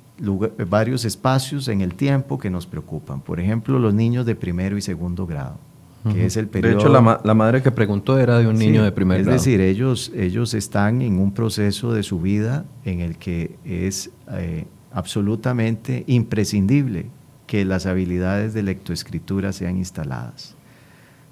espacios 1.05 1.67
en 1.67 1.81
el 1.81 1.95
tiempo 1.95 2.37
que 2.37 2.49
nos 2.49 2.67
preocupan. 2.67 3.21
Por 3.21 3.39
ejemplo, 3.39 3.79
los 3.79 3.93
niños 3.93 4.25
de 4.25 4.35
primero 4.35 4.77
y 4.77 4.81
segundo 4.81 5.25
grado 5.25 5.70
es 6.15 6.37
el 6.37 6.49
De 6.49 6.71
hecho, 6.71 6.89
la, 6.89 7.33
madre 7.33 7.61
que 7.61 7.71
preguntó 7.71 8.17
era 8.17 8.39
de 8.39 8.47
un 8.47 8.57
niño 8.57 8.83
de 8.83 8.91
primer 8.91 9.23
grado. 9.23 9.35
Es 9.35 9.43
decir, 9.43 9.61
ellos, 9.61 10.11
ellos 10.15 10.53
están 10.53 11.01
en 11.01 11.19
un 11.19 11.31
proceso 11.31 11.93
de 11.93 12.03
su 12.03 12.19
vida 12.19 12.65
en 12.85 13.01
el 13.01 13.17
que 13.17 13.55
es 13.65 14.09
eh, 14.31 14.65
absolutamente 14.91 16.03
imprescindible 16.07 17.05
que 17.45 17.65
las 17.65 17.85
habilidades 17.85 18.53
de 18.53 18.63
lectoescritura 18.63 19.53
sean 19.53 19.77
instaladas 19.77 20.55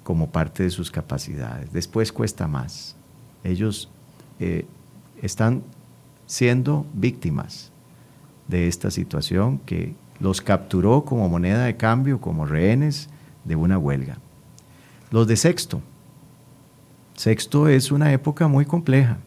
como 0.02 0.30
parte 0.30 0.62
de 0.62 0.70
sus 0.70 0.90
capacidades. 0.90 1.72
Después 1.72 2.12
cuesta 2.12 2.46
más. 2.46 2.96
Ellos 3.42 3.90
eh, 4.38 4.66
están 5.22 5.62
siendo 6.26 6.86
víctimas 6.94 7.72
de 8.48 8.68
esta 8.68 8.90
situación 8.90 9.58
que 9.58 9.94
los 10.20 10.40
capturó 10.40 11.04
como 11.04 11.28
moneda 11.28 11.64
de 11.64 11.76
cambio, 11.76 12.20
como 12.20 12.46
rehenes 12.46 13.08
de 13.44 13.56
una 13.56 13.78
huelga. 13.78 14.18
Los 15.10 15.26
de 15.26 15.36
sexto. 15.36 15.82
Sexto 17.16 17.68
es 17.68 17.90
una 17.90 18.12
época 18.12 18.46
muy 18.46 18.64
compleja, 18.64 19.18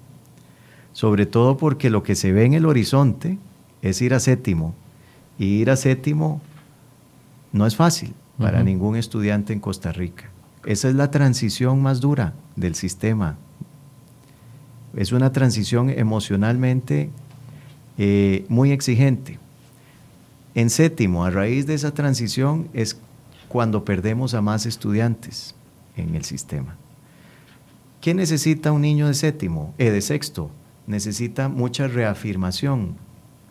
sobre 0.94 1.26
todo 1.26 1.58
porque 1.58 1.90
lo 1.90 2.04
que 2.04 2.16
se 2.16 2.32
ve 2.32 2.46
en 2.46 2.54
el 2.54 2.66
horizonte 2.66 3.38
es 3.82 4.02
ir 4.02 4.14
a 4.14 4.20
séptimo. 4.20 4.74
Y 5.38 5.46
ir 5.46 5.70
a 5.70 5.76
séptimo 5.76 6.42
no 7.52 7.68
es 7.68 7.76
fácil 7.76 8.14
para 8.38 8.64
ningún 8.64 8.96
estudiante 8.96 9.52
en 9.52 9.60
Costa 9.60 9.92
Rica. 9.92 10.30
Esa 10.66 10.88
es 10.88 10.96
la 10.96 11.12
transición 11.12 11.82
más 11.82 12.00
dura 12.00 12.34
del 12.56 12.76
sistema. 12.76 13.36
Es 14.96 15.12
una 15.12 15.34
transición 15.34 15.90
emocionalmente 15.90 17.10
eh, 17.98 18.46
muy 18.48 18.72
exigente. 18.72 19.38
En 20.56 20.70
séptimo, 20.70 21.26
a 21.26 21.30
raíz 21.30 21.68
de 21.68 21.74
esa 21.74 21.94
transición, 21.94 22.70
es 22.74 22.98
cuando 23.50 23.84
perdemos 23.84 24.34
a 24.34 24.42
más 24.42 24.66
estudiantes 24.66 25.56
en 25.96 26.16
el 26.16 26.24
sistema. 26.24 26.76
¿Qué 28.02 28.14
necesita 28.14 28.72
un 28.72 28.82
niño 28.82 29.08
de 29.08 29.14
séptimo, 29.14 29.74
eh, 29.78 29.90
de 29.90 30.02
sexto? 30.02 30.52
Necesita 30.88 31.48
mucha 31.48 31.88
reafirmación 31.88 32.98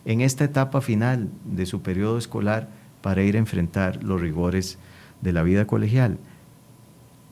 en 0.05 0.21
esta 0.21 0.43
etapa 0.43 0.81
final 0.81 1.29
de 1.45 1.65
su 1.65 1.81
periodo 1.81 2.17
escolar 2.17 2.69
para 3.01 3.23
ir 3.23 3.35
a 3.35 3.39
enfrentar 3.39 4.03
los 4.03 4.21
rigores 4.21 4.77
de 5.21 5.33
la 5.33 5.43
vida 5.43 5.65
colegial. 5.65 6.17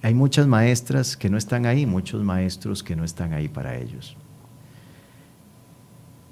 Hay 0.02 0.13
muchas 0.15 0.47
maestras 0.47 1.15
que 1.15 1.30
no 1.30 1.38
están 1.38 1.65
ahí, 1.65 1.86
muchos 1.86 2.24
maestros 2.24 2.82
que 2.82 2.95
no 2.95 3.04
están 3.04 3.34
ahí 3.34 3.47
para 3.47 3.78
ellos. 3.78 4.17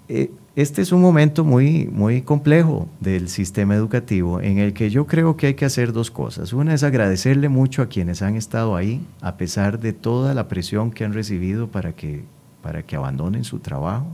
Eh, 0.10 0.32
este 0.56 0.82
es 0.82 0.92
un 0.92 1.02
momento 1.02 1.46
muy, 1.46 1.88
muy 1.88 2.24
complejo 2.24 2.90
del 3.00 3.30
sistema 3.30 3.76
educativo 3.76 4.42
en 4.42 4.58
el 4.58 4.74
que 4.74 4.90
yo 4.90 5.08
creo 5.08 5.38
que 5.38 5.48
hay 5.48 5.54
que 5.54 5.66
hacer 5.66 5.94
dos 5.94 6.12
cosas. 6.12 6.52
Una 6.52 6.74
es 6.74 6.84
agradecerle 6.84 7.48
mucho 7.48 7.82
a 7.82 7.88
quienes 7.88 8.22
han 8.22 8.36
estado 8.36 8.76
ahí, 8.76 9.06
a 9.22 9.38
pesar 9.38 9.80
de 9.80 9.94
toda 9.94 10.34
la 10.34 10.48
presión 10.48 10.92
que 10.92 11.06
han 11.06 11.14
recibido 11.14 11.68
para 11.68 11.94
que 11.94 12.24
para 12.62 12.84
que 12.84 12.96
abandonen 12.96 13.44
su 13.44 13.60
trabajo. 13.60 14.08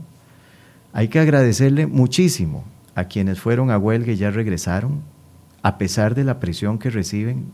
Hay 0.92 1.08
que 1.08 1.18
agradecerle 1.18 1.86
muchísimo 1.86 2.64
a 2.94 3.04
quienes 3.04 3.40
fueron 3.40 3.70
a 3.70 3.78
huelga 3.78 4.12
y 4.12 4.16
ya 4.16 4.30
regresaron, 4.30 5.02
a 5.62 5.78
pesar 5.78 6.14
de 6.14 6.24
la 6.24 6.40
presión 6.40 6.78
que 6.78 6.90
reciben 6.90 7.46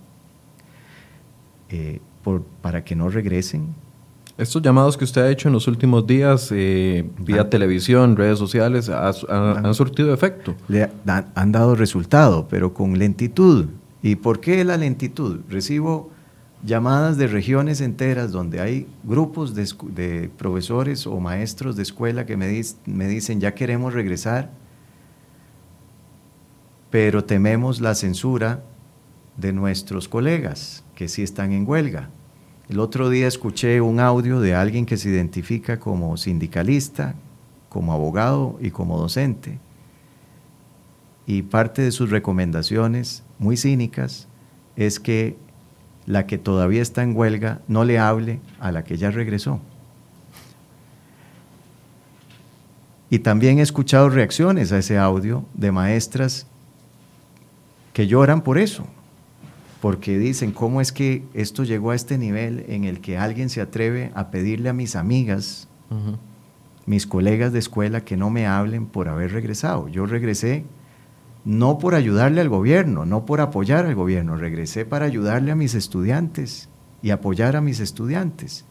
eh, 1.70 2.00
para 2.60 2.84
que 2.84 2.94
no 2.94 3.08
regresen. 3.08 3.74
Estos 4.38 4.62
llamados 4.62 4.96
que 4.96 5.04
usted 5.04 5.22
ha 5.22 5.30
hecho 5.30 5.48
en 5.48 5.54
los 5.54 5.68
últimos 5.68 6.06
días, 6.06 6.48
eh, 6.52 7.08
vía 7.18 7.42
ah. 7.42 7.50
televisión, 7.50 8.16
redes 8.16 8.38
sociales, 8.38 8.88
han 8.88 9.74
surtido 9.74 10.14
efecto. 10.14 10.54
Le 10.68 10.90
han 11.34 11.52
dado 11.52 11.74
resultado, 11.74 12.46
pero 12.48 12.72
con 12.72 12.98
lentitud. 12.98 13.66
¿Y 14.02 14.16
por 14.16 14.40
qué 14.40 14.64
la 14.64 14.76
lentitud? 14.76 15.40
Recibo 15.48 16.10
llamadas 16.64 17.16
de 17.18 17.26
regiones 17.26 17.80
enteras 17.80 18.32
donde 18.32 18.60
hay 18.60 18.86
grupos 19.04 19.54
de, 19.54 20.30
profesores 20.38 21.06
o 21.06 21.20
maestros 21.20 21.76
de 21.76 21.82
escuela 21.82 22.24
que 22.24 22.36
me, 22.36 22.62
me 22.86 23.08
dicen 23.08 23.40
ya 23.40 23.54
queremos 23.54 23.92
regresar, 23.92 24.50
pero 26.90 27.24
tememos 27.24 27.80
la 27.80 27.94
censura 27.94 28.62
de 29.36 29.52
nuestros 29.52 30.08
colegas 30.08 30.84
que 30.94 31.08
sí 31.08 31.22
están 31.22 31.52
en 31.52 31.68
huelga. 31.68 32.10
El 32.72 32.80
otro 32.80 33.10
día 33.10 33.28
escuché 33.28 33.82
un 33.82 34.00
audio 34.00 34.40
de 34.40 34.54
alguien 34.54 34.86
que 34.86 34.96
se 34.96 35.10
identifica 35.10 35.78
como 35.78 36.16
sindicalista, 36.16 37.14
como 37.68 37.92
abogado 37.92 38.56
y 38.62 38.70
como 38.70 38.96
docente. 38.96 39.58
Y 41.26 41.42
parte 41.42 41.82
de 41.82 41.92
sus 41.92 42.08
recomendaciones, 42.08 43.24
muy 43.38 43.58
cínicas, 43.58 44.26
es 44.74 45.00
que 45.00 45.36
la 46.06 46.26
que 46.26 46.38
todavía 46.38 46.80
está 46.80 47.02
en 47.02 47.14
huelga 47.14 47.60
no 47.68 47.84
le 47.84 47.98
hable 47.98 48.40
a 48.58 48.72
la 48.72 48.84
que 48.84 48.96
ya 48.96 49.10
regresó. 49.10 49.60
Y 53.10 53.18
también 53.18 53.58
he 53.58 53.62
escuchado 53.62 54.08
reacciones 54.08 54.72
a 54.72 54.78
ese 54.78 54.96
audio 54.96 55.44
de 55.52 55.72
maestras 55.72 56.46
que 57.92 58.06
lloran 58.06 58.40
por 58.40 58.56
eso, 58.56 58.86
porque 59.82 60.16
dicen, 60.16 60.52
¿cómo 60.52 60.80
es 60.80 60.92
que 60.92 61.24
esto 61.34 61.64
llegó 61.64 61.90
a 61.90 61.96
este 61.96 62.16
nivel 62.16 62.64
en 62.68 62.84
el 62.84 63.00
que 63.00 63.18
alguien 63.18 63.48
se 63.48 63.60
atreve 63.60 64.12
a 64.14 64.30
pedirle 64.30 64.68
a 64.68 64.72
mis 64.72 64.94
amigas, 64.94 65.66
mis 66.86 67.04
colegas 67.04 67.52
de 67.52 67.58
escuela, 67.58 68.04
que 68.04 68.16
no 68.16 68.30
me 68.30 68.46
hablen 68.46 68.86
por 68.86 69.08
haber 69.08 69.32
regresado? 69.32 69.88
Yo 69.88 70.06
regresé 70.06 70.64
no 71.44 71.78
por 71.78 71.96
ayudarle 71.96 72.40
al 72.40 72.48
gobierno, 72.48 73.06
no 73.06 73.26
por 73.26 73.40
apoyar 73.40 73.84
al 73.84 73.96
gobierno, 73.96 74.36
regresé 74.36 74.84
para 74.84 75.04
ayudarle 75.04 75.50
a 75.50 75.56
mis 75.56 75.74
estudiantes 75.74 76.68
y 77.02 77.10
apoyar 77.10 77.56
a 77.56 77.60
mis 77.60 77.80
estudiantes. 77.80 78.64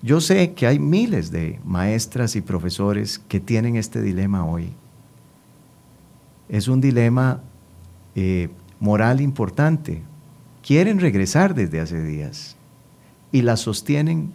Yo 0.00 0.22
sé 0.22 0.54
que 0.54 0.66
hay 0.66 0.78
miles 0.78 1.30
de 1.30 1.60
maestras 1.66 2.34
y 2.34 2.40
profesores 2.40 3.18
que 3.28 3.40
tienen 3.40 3.76
este 3.76 4.00
dilema 4.00 4.46
hoy. 4.46 4.72
Es 6.48 6.66
un 6.68 6.80
dilema 6.80 7.42
eh, 8.14 8.48
moral 8.82 9.20
importante. 9.20 10.02
Quieren 10.66 10.98
regresar 10.98 11.54
desde 11.54 11.78
hace 11.78 12.02
días 12.02 12.56
y 13.30 13.42
la 13.42 13.56
sostienen 13.56 14.32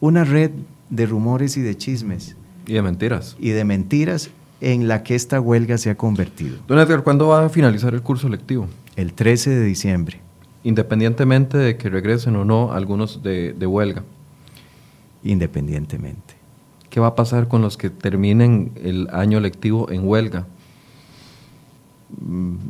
una 0.00 0.24
red 0.24 0.50
de 0.90 1.06
rumores 1.06 1.56
y 1.56 1.62
de 1.62 1.76
chismes. 1.76 2.34
Y 2.66 2.72
de 2.72 2.82
mentiras. 2.82 3.36
Y 3.38 3.50
de 3.50 3.64
mentiras 3.64 4.30
en 4.60 4.88
la 4.88 5.04
que 5.04 5.14
esta 5.14 5.40
huelga 5.40 5.78
se 5.78 5.90
ha 5.90 5.96
convertido. 5.96 6.58
Don 6.66 6.80
Edgar, 6.80 7.04
¿cuándo 7.04 7.28
va 7.28 7.46
a 7.46 7.48
finalizar 7.48 7.94
el 7.94 8.02
curso 8.02 8.28
lectivo? 8.28 8.66
El 8.96 9.12
13 9.12 9.50
de 9.50 9.64
diciembre. 9.64 10.20
Independientemente 10.64 11.56
de 11.56 11.76
que 11.76 11.88
regresen 11.88 12.34
o 12.34 12.44
no 12.44 12.72
algunos 12.72 13.22
de, 13.22 13.54
huelga. 13.66 14.02
Independientemente. 15.22 16.34
¿Qué 16.90 16.98
va 16.98 17.08
a 17.08 17.14
pasar 17.14 17.46
con 17.46 17.62
los 17.62 17.76
que 17.76 17.90
terminen 17.90 18.72
el 18.82 19.08
año 19.12 19.38
lectivo 19.38 19.92
en 19.92 20.08
huelga? 20.08 20.46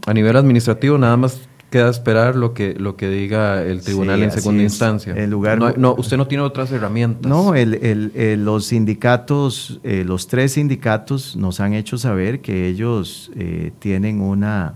A 0.06 0.14
nivel 0.14 0.36
administrativo, 0.36 0.98
nada 0.98 1.16
más 1.16 1.48
queda 1.70 1.90
esperar 1.90 2.36
lo 2.36 2.54
que, 2.54 2.74
lo 2.74 2.96
que 2.96 3.08
diga 3.08 3.62
el 3.62 3.82
tribunal 3.82 4.22
en 4.22 4.30
segunda 4.30 4.62
instancia. 4.62 5.14
El 5.14 5.30
lugar, 5.30 5.78
no, 5.78 5.94
usted 5.98 6.16
no 6.16 6.26
tiene 6.26 6.42
otras 6.42 6.70
herramientas. 6.70 7.28
No, 7.28 7.54
los 7.54 8.66
sindicatos, 8.66 9.80
eh, 9.82 10.04
los 10.04 10.28
tres 10.28 10.52
sindicatos 10.52 11.36
nos 11.36 11.60
han 11.60 11.74
hecho 11.74 11.98
saber 11.98 12.40
que 12.40 12.68
ellos 12.68 13.30
eh, 13.34 13.72
tienen 13.78 14.20
una, 14.20 14.74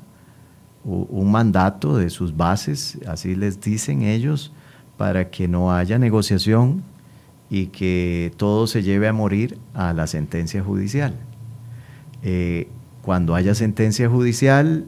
un 0.84 1.30
mandato 1.30 1.96
de 1.96 2.10
sus 2.10 2.36
bases, 2.36 2.98
así 3.06 3.34
les 3.34 3.60
dicen 3.60 4.02
ellos, 4.02 4.52
para 4.96 5.30
que 5.30 5.48
no 5.48 5.72
haya 5.72 5.98
negociación 5.98 6.82
y 7.48 7.66
que 7.66 8.32
todo 8.36 8.66
se 8.66 8.82
lleve 8.82 9.08
a 9.08 9.12
morir 9.12 9.58
a 9.74 9.92
la 9.92 10.06
sentencia 10.06 10.62
judicial. 10.62 11.14
Eh, 12.22 12.68
cuando 13.02 13.34
haya 13.34 13.54
sentencia 13.54 14.08
judicial, 14.08 14.86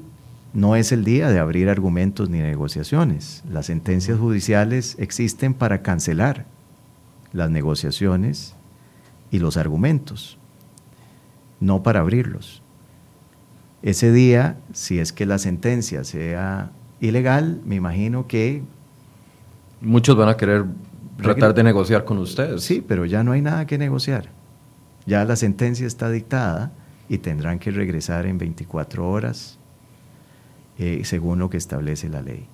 no 0.53 0.77
es 0.77 0.93
el 0.93 1.05
día 1.05 1.31
de 1.31 1.39
abrir 1.39 1.69
argumentos 1.69 2.29
ni 2.29 2.41
negociaciones. 2.41 3.43
Las 3.51 3.67
sentencias 3.67 4.19
judiciales 4.19 4.97
existen 4.99 5.55
para 5.55 5.83
cancelar 5.83 6.45
las 7.33 7.51
negociaciones 7.51 8.55
y 9.31 9.39
los 9.39 9.57
argumentos, 9.57 10.37
no 11.61 11.83
para 11.83 12.01
abrirlos. 12.01 12.63
Ese 13.83 14.13
día, 14.13 14.59
si 14.75 14.99
es 14.99 15.13
que 15.13 15.27
la 15.27 15.39
sentencia 15.39 16.05
sea 16.05 16.71
ilegal, 17.01 17.61
me 17.65 17.77
imagino 17.77 18.27
que... 18.27 18.63
Muchos 19.81 20.17
van 20.17 20.29
a 20.29 20.37
querer 20.37 20.67
tratar 21.21 21.55
de 21.55 21.63
negociar 21.65 22.05
con 22.05 22.19
ustedes. 22.19 22.63
Sí, 22.63 22.85
pero 22.87 23.07
ya 23.07 23.25
no 23.25 23.33
hay 23.33 23.41
nada 23.41 23.67
que 23.67 23.79
negociar. 23.79 24.29
Ya 25.07 25.25
la 25.25 25.35
sentencia 25.35 25.87
está 25.87 26.11
dictada 26.11 26.73
y 27.13 27.19
tendrán 27.19 27.59
que 27.59 27.71
regresar 27.71 28.25
en 28.25 28.39
24 28.39 29.07
horas 29.07 29.59
eh, 30.79 31.03
según 31.05 31.41
lo 31.41 31.51
que 31.51 31.59
establece 31.59 32.09
la 32.09 32.23
ley. 32.23 32.47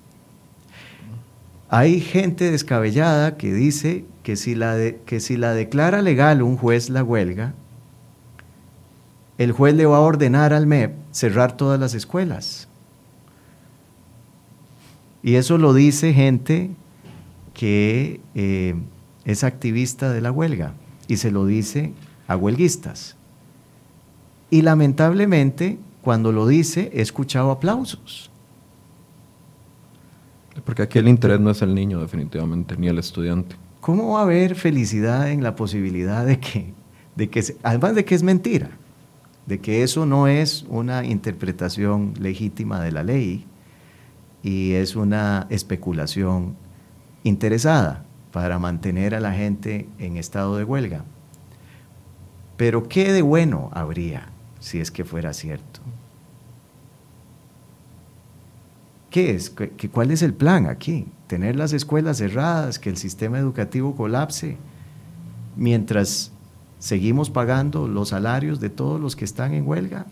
Hay 1.69 2.01
gente 2.01 2.51
descabellada 2.51 3.37
que 3.37 3.53
dice 3.53 4.03
que 4.21 4.35
si, 4.35 4.55
la 4.55 4.75
que 5.05 5.21
si 5.21 5.37
la 5.37 5.53
declara 5.53 6.01
legal 6.01 6.41
un 6.41 6.57
juez 6.57 6.89
la 6.89 7.05
huelga, 7.05 7.53
el 9.37 9.53
juez 9.53 9.75
le 9.75 9.85
va 9.85 9.95
a 9.95 10.01
ordenar 10.01 10.51
al 10.51 10.67
MEP 10.67 10.93
cerrar 11.11 11.55
todas 11.55 11.79
las 11.79 11.93
escuelas. 11.93 12.67
Y 15.23 15.35
eso 15.35 15.57
lo 15.57 15.73
dice 15.73 16.11
gente 16.11 16.71
que 17.53 18.19
eh, 18.35 18.75
es 19.23 19.45
activista 19.45 20.11
de 20.11 20.19
la 20.19 20.33
huelga 20.33 20.73
y 21.07 21.15
se 21.15 21.31
lo 21.31 21.45
dice 21.45 21.93
a 22.27 22.35
huelguistas. 22.35 23.15
Y 24.49 24.61
lamentablemente 24.63 25.77
cuando 26.01 26.31
lo 26.31 26.47
dice, 26.47 26.89
he 26.93 27.01
escuchado 27.01 27.51
aplausos. 27.51 28.31
Porque 30.65 30.81
aquí 30.81 30.99
el 30.99 31.07
interés 31.07 31.39
no 31.39 31.51
es 31.51 31.61
el 31.61 31.75
niño, 31.75 31.99
definitivamente, 31.99 32.75
ni 32.77 32.87
el 32.87 32.97
estudiante. 32.97 33.55
¿Cómo 33.81 34.13
va 34.13 34.21
a 34.21 34.23
haber 34.23 34.55
felicidad 34.55 35.29
en 35.31 35.43
la 35.43 35.55
posibilidad 35.55 36.25
de 36.25 36.39
que, 36.39 36.73
de 37.15 37.29
que 37.29 37.43
además 37.63 37.95
de 37.95 38.05
que 38.05 38.15
es 38.15 38.23
mentira, 38.23 38.71
de 39.45 39.59
que 39.59 39.83
eso 39.83 40.05
no 40.05 40.27
es 40.27 40.65
una 40.69 41.05
interpretación 41.05 42.13
legítima 42.19 42.81
de 42.81 42.91
la 42.91 43.03
ley 43.03 43.45
y 44.43 44.73
es 44.73 44.95
una 44.95 45.47
especulación 45.49 46.55
interesada 47.23 48.05
para 48.31 48.59
mantener 48.59 49.15
a 49.15 49.19
la 49.19 49.33
gente 49.33 49.87
en 49.97 50.17
estado 50.17 50.57
de 50.57 50.63
huelga? 50.63 51.03
Pero 52.57 52.87
¿qué 52.89 53.13
de 53.13 53.21
bueno 53.21 53.69
habría 53.73 54.29
si 54.59 54.79
es 54.79 54.91
que 54.91 55.03
fuera 55.03 55.33
cierto? 55.33 55.81
¿Qué 59.09 59.31
es? 59.31 59.53
¿Cuál 59.91 60.11
es 60.11 60.21
el 60.21 60.33
plan 60.33 60.67
aquí? 60.67 61.07
¿Tener 61.27 61.55
las 61.55 61.73
escuelas 61.73 62.17
cerradas, 62.17 62.77
que 62.77 62.89
el 62.89 62.97
sistema 62.97 63.39
educativo 63.39 63.95
colapse, 63.95 64.57
mientras 65.55 66.31
seguimos 66.77 67.29
pagando 67.29 67.87
los 67.87 68.09
salarios 68.09 68.59
de 68.59 68.69
todos 68.69 69.01
los 69.01 69.15
que 69.15 69.25
están 69.25 69.53
en 69.53 69.67
huelga? 69.67 70.05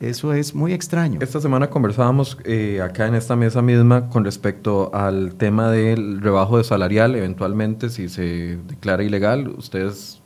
Eso 0.00 0.32
es 0.34 0.54
muy 0.54 0.72
extraño. 0.72 1.20
Esta 1.22 1.40
semana 1.40 1.70
conversábamos 1.70 2.36
eh, 2.44 2.82
acá 2.82 3.06
en 3.06 3.14
esta 3.14 3.36
mesa 3.36 3.62
misma 3.62 4.08
con 4.08 4.24
respecto 4.24 4.92
al 4.92 5.36
tema 5.36 5.70
del 5.70 6.20
rebajo 6.20 6.58
de 6.58 6.64
salarial, 6.64 7.14
eventualmente 7.14 7.88
si 7.88 8.08
se 8.08 8.58
declara 8.66 9.04
ilegal, 9.04 9.48
ustedes 9.48 10.20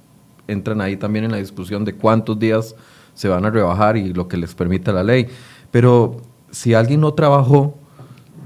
entran 0.48 0.80
ahí 0.80 0.96
también 0.96 1.26
en 1.26 1.32
la 1.32 1.36
discusión 1.36 1.84
de 1.84 1.94
cuántos 1.94 2.38
días 2.38 2.74
se 3.16 3.26
van 3.26 3.44
a 3.44 3.50
rebajar 3.50 3.96
y 3.96 4.12
lo 4.12 4.28
que 4.28 4.36
les 4.36 4.54
permite 4.54 4.92
la 4.92 5.02
ley. 5.02 5.26
Pero 5.72 6.18
si 6.52 6.74
alguien 6.74 7.00
no 7.00 7.14
trabajó, 7.14 7.74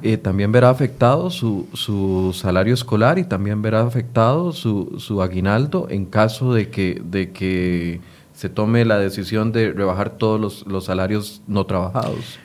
eh, 0.03 0.17
también 0.17 0.51
verá 0.51 0.71
afectado 0.71 1.29
su, 1.29 1.69
su, 1.75 2.33
salario 2.33 2.73
escolar 2.73 3.19
y 3.19 3.25
también 3.25 3.61
verá 3.61 3.83
afectado 3.83 4.53
su, 4.53 4.95
su, 4.99 5.21
aguinaldo 5.21 5.89
en 5.91 6.07
caso 6.07 6.55
de 6.55 6.71
que, 6.71 7.03
de 7.05 7.33
que 7.33 8.01
se 8.33 8.49
tome 8.49 8.87
la 8.87 8.99
decisión 8.99 9.53
de 9.53 9.73
rebajar 9.73 10.17
todos 10.17 10.41
los, 10.41 10.67
los 10.67 10.87
salarios 10.87 11.43
no 11.47 11.67
trabajados. 11.67 12.39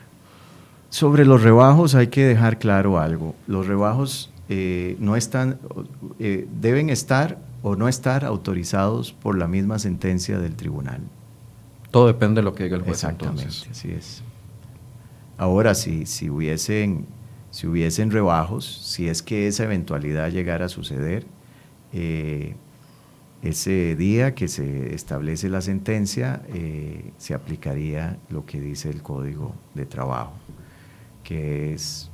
Sobre 0.90 1.24
los 1.24 1.44
rebajos 1.44 1.96
hay 1.96 2.08
que 2.08 2.26
dejar 2.26 2.60
claro 2.60 3.00
algo. 3.00 3.36
Los 3.48 3.68
rebajos 3.68 4.32
eh, 4.50 4.98
no 5.00 5.16
están, 5.16 5.58
eh, 6.20 6.48
deben 6.60 6.90
estar 6.90 7.40
o 7.62 7.76
no 7.76 7.88
estar 7.88 8.26
autorizados 8.26 9.14
por 9.14 9.38
la 9.38 9.48
misma 9.48 9.80
sentencia 9.80 10.38
del 10.40 10.56
tribunal. 10.56 11.02
Todo 11.96 12.08
depende 12.08 12.42
de 12.42 12.44
lo 12.44 12.54
que 12.54 12.66
diga 12.66 12.76
el 12.76 12.82
juez. 12.82 12.96
Exactamente, 12.96 13.70
así 13.72 13.90
es. 13.90 14.22
Ahora, 15.38 15.74
si, 15.74 16.06
si, 16.06 16.30
hubiesen, 16.30 17.06
si 17.52 17.68
hubiesen 17.68 18.12
rebajos, 18.12 18.66
si 18.66 19.08
es 19.08 19.24
que 19.24 19.48
esa 19.48 19.64
eventualidad 19.64 20.30
llegara 20.30 20.66
a 20.66 20.68
suceder, 20.68 21.26
eh, 21.94 22.58
ese 23.42 23.96
día 23.96 24.36
que 24.36 24.50
se 24.50 24.94
establece 24.94 25.48
la 25.48 25.62
sentencia, 25.62 26.42
eh, 26.50 27.14
se 27.18 27.34
aplicaría 27.34 28.18
lo 28.28 28.46
que 28.46 28.60
dice 28.60 28.90
el 28.90 29.02
Código 29.02 29.56
de 29.74 29.86
Trabajo, 29.86 30.34
que 31.24 31.74
es 31.74 32.12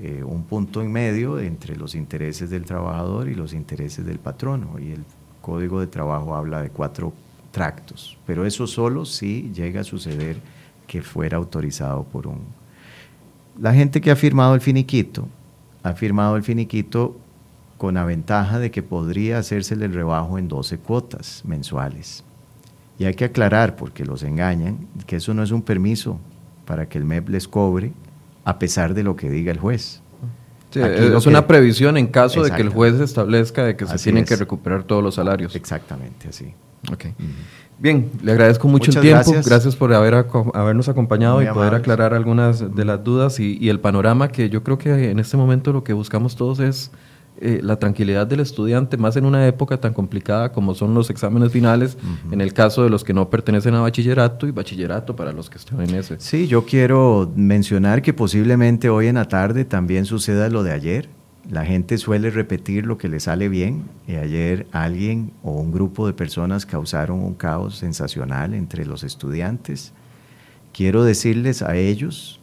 eh, 0.00 0.22
un 0.24 0.44
punto 0.44 0.80
en 0.80 0.92
medio 0.92 1.40
entre 1.40 1.74
los 1.74 1.96
intereses 1.96 2.50
del 2.50 2.64
trabajador 2.64 3.28
y 3.28 3.34
los 3.34 3.52
intereses 3.52 4.06
del 4.06 4.20
patrono. 4.20 4.78
Y 4.78 4.92
el 4.92 5.04
Código 5.42 5.80
de 5.80 5.88
Trabajo 5.88 6.36
habla 6.36 6.62
de 6.62 6.70
cuatro 6.70 7.12
tractos, 7.50 8.18
pero 8.26 8.44
eso 8.44 8.66
solo 8.66 9.04
si 9.04 9.50
llega 9.54 9.80
a 9.80 9.84
suceder 9.84 10.36
que 10.86 11.02
fuera 11.02 11.36
autorizado 11.36 12.04
por 12.04 12.26
un... 12.26 12.40
La 13.60 13.74
gente 13.74 14.00
que 14.00 14.10
ha 14.10 14.16
firmado 14.16 14.54
el 14.54 14.60
finiquito, 14.60 15.28
ha 15.82 15.92
firmado 15.94 16.36
el 16.36 16.42
finiquito 16.42 17.16
con 17.76 17.94
la 17.94 18.04
ventaja 18.04 18.58
de 18.58 18.70
que 18.70 18.82
podría 18.82 19.38
hacerse 19.38 19.74
el 19.74 19.92
rebajo 19.92 20.38
en 20.38 20.48
12 20.48 20.78
cuotas 20.78 21.42
mensuales. 21.44 22.24
Y 22.98 23.04
hay 23.04 23.14
que 23.14 23.24
aclarar, 23.24 23.76
porque 23.76 24.04
los 24.04 24.22
engañan, 24.24 24.88
que 25.06 25.16
eso 25.16 25.32
no 25.32 25.42
es 25.42 25.52
un 25.52 25.62
permiso 25.62 26.18
para 26.66 26.88
que 26.88 26.98
el 26.98 27.04
MEP 27.04 27.28
les 27.28 27.46
cobre 27.46 27.92
a 28.44 28.58
pesar 28.58 28.94
de 28.94 29.02
lo 29.02 29.14
que 29.14 29.30
diga 29.30 29.52
el 29.52 29.58
juez. 29.58 30.02
Es 30.74 31.26
una 31.26 31.46
previsión 31.46 31.96
en 31.96 32.06
caso 32.06 32.42
de 32.42 32.50
que 32.50 32.62
el 32.62 32.68
juez 32.68 33.00
establezca 33.00 33.64
de 33.64 33.76
que 33.76 33.86
se 33.86 33.98
tienen 33.98 34.24
que 34.24 34.36
recuperar 34.36 34.84
todos 34.84 35.02
los 35.02 35.14
salarios. 35.14 35.54
Exactamente, 35.54 36.28
así. 36.28 36.52
Okay. 36.92 37.14
Bien, 37.78 38.10
le 38.22 38.32
agradezco 38.32 38.66
mucho 38.66 38.90
el 38.90 39.00
tiempo. 39.00 39.32
Gracias, 39.44 39.76
por 39.76 39.94
haber, 39.94 40.26
habernos 40.54 40.88
acompañado 40.88 41.42
y 41.42 41.46
poder 41.46 41.74
aclarar 41.74 42.12
algunas 42.12 42.74
de 42.74 42.84
las 42.84 43.04
dudas 43.04 43.38
y, 43.38 43.68
el 43.68 43.80
panorama 43.80 44.28
que 44.28 44.50
yo 44.50 44.62
creo 44.62 44.78
que 44.78 45.10
en 45.10 45.18
este 45.18 45.36
momento 45.36 45.72
lo 45.72 45.84
que 45.84 45.92
buscamos 45.92 46.34
todos 46.34 46.58
es 46.58 46.90
eh, 47.40 47.60
la 47.62 47.78
tranquilidad 47.78 48.26
del 48.26 48.40
estudiante, 48.40 48.96
más 48.96 49.16
en 49.16 49.24
una 49.24 49.46
época 49.46 49.78
tan 49.78 49.92
complicada 49.92 50.52
como 50.52 50.74
son 50.74 50.94
los 50.94 51.10
exámenes 51.10 51.52
finales, 51.52 51.96
en 52.30 52.40
el 52.40 52.52
caso 52.52 52.84
de 52.84 52.90
los 52.90 53.04
que 53.04 53.12
no 53.12 53.30
pertenecen 53.30 53.74
a 53.74 53.80
bachillerato 53.80 54.46
y 54.46 54.50
bachillerato 54.50 55.16
para 55.16 55.32
los 55.32 55.50
que 55.50 55.58
están 55.58 55.80
en 55.80 55.94
ese. 55.94 56.16
Sí, 56.18 56.46
yo 56.46 56.64
quiero 56.64 57.30
mencionar 57.34 58.02
que 58.02 58.12
posiblemente 58.12 58.88
hoy 58.88 59.06
en 59.06 59.16
la 59.16 59.26
tarde 59.26 59.64
también 59.64 60.04
suceda 60.04 60.48
lo 60.48 60.62
de 60.62 60.72
ayer 60.72 61.08
la 61.48 61.64
gente 61.64 61.96
suele 61.96 62.30
repetir 62.30 62.84
lo 62.84 62.98
que 62.98 63.08
le 63.08 63.20
sale 63.20 63.48
bien 63.48 63.84
y 64.06 64.16
ayer 64.16 64.66
alguien 64.70 65.32
o 65.42 65.52
un 65.52 65.72
grupo 65.72 66.06
de 66.06 66.12
personas 66.12 66.66
causaron 66.66 67.20
un 67.20 67.34
caos 67.34 67.76
sensacional 67.76 68.52
entre 68.52 68.84
los 68.84 69.02
estudiantes. 69.02 69.94
Quiero 70.74 71.04
decirles 71.04 71.62
a 71.62 71.74
ellos 71.76 72.37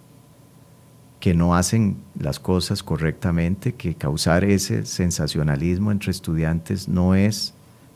que 1.25 1.33
no 1.33 1.55
hacen 1.55 1.97
las 2.19 2.39
cosas 2.39 2.83
correctamente, 2.83 3.73
que 3.73 3.95
causar 3.95 4.43
ese 4.43 4.85
sensacionalismo 4.85 5.91
entre 5.91 6.11
estudiantes 6.11 6.87
no 6.87 7.15
es 7.15 7.55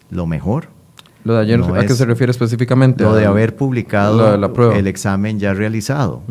lo 0.09 0.25
mejor. 0.25 0.69
Lo 1.23 1.35
de 1.35 1.41
ayer, 1.41 1.61
¿a 1.61 1.85
qué 1.85 1.93
se 1.93 2.05
refiere 2.05 2.31
específicamente? 2.31 3.03
Lo 3.03 3.13
de 3.13 3.27
haber 3.27 3.55
publicado 3.55 4.33
el 4.73 4.87
examen 4.87 5.37
ya 5.37 5.53
realizado 5.53 6.23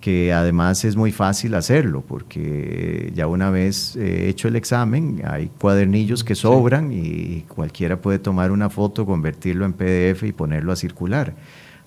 que 0.00 0.32
además 0.32 0.84
es 0.84 0.94
muy 0.94 1.10
fácil 1.10 1.56
hacerlo, 1.56 2.04
porque 2.06 3.10
ya 3.16 3.26
una 3.26 3.50
vez 3.50 3.96
eh, 3.96 4.28
hecho 4.28 4.46
el 4.46 4.54
examen, 4.54 5.22
hay 5.24 5.50
cuadernillos 5.58 6.22
que 6.22 6.36
sobran 6.36 6.92
y 6.92 7.44
cualquiera 7.48 8.00
puede 8.00 8.20
tomar 8.20 8.52
una 8.52 8.70
foto, 8.70 9.04
convertirlo 9.04 9.64
en 9.64 9.72
PDF 9.72 10.22
y 10.22 10.30
ponerlo 10.30 10.70
a 10.70 10.76
circular. 10.76 11.34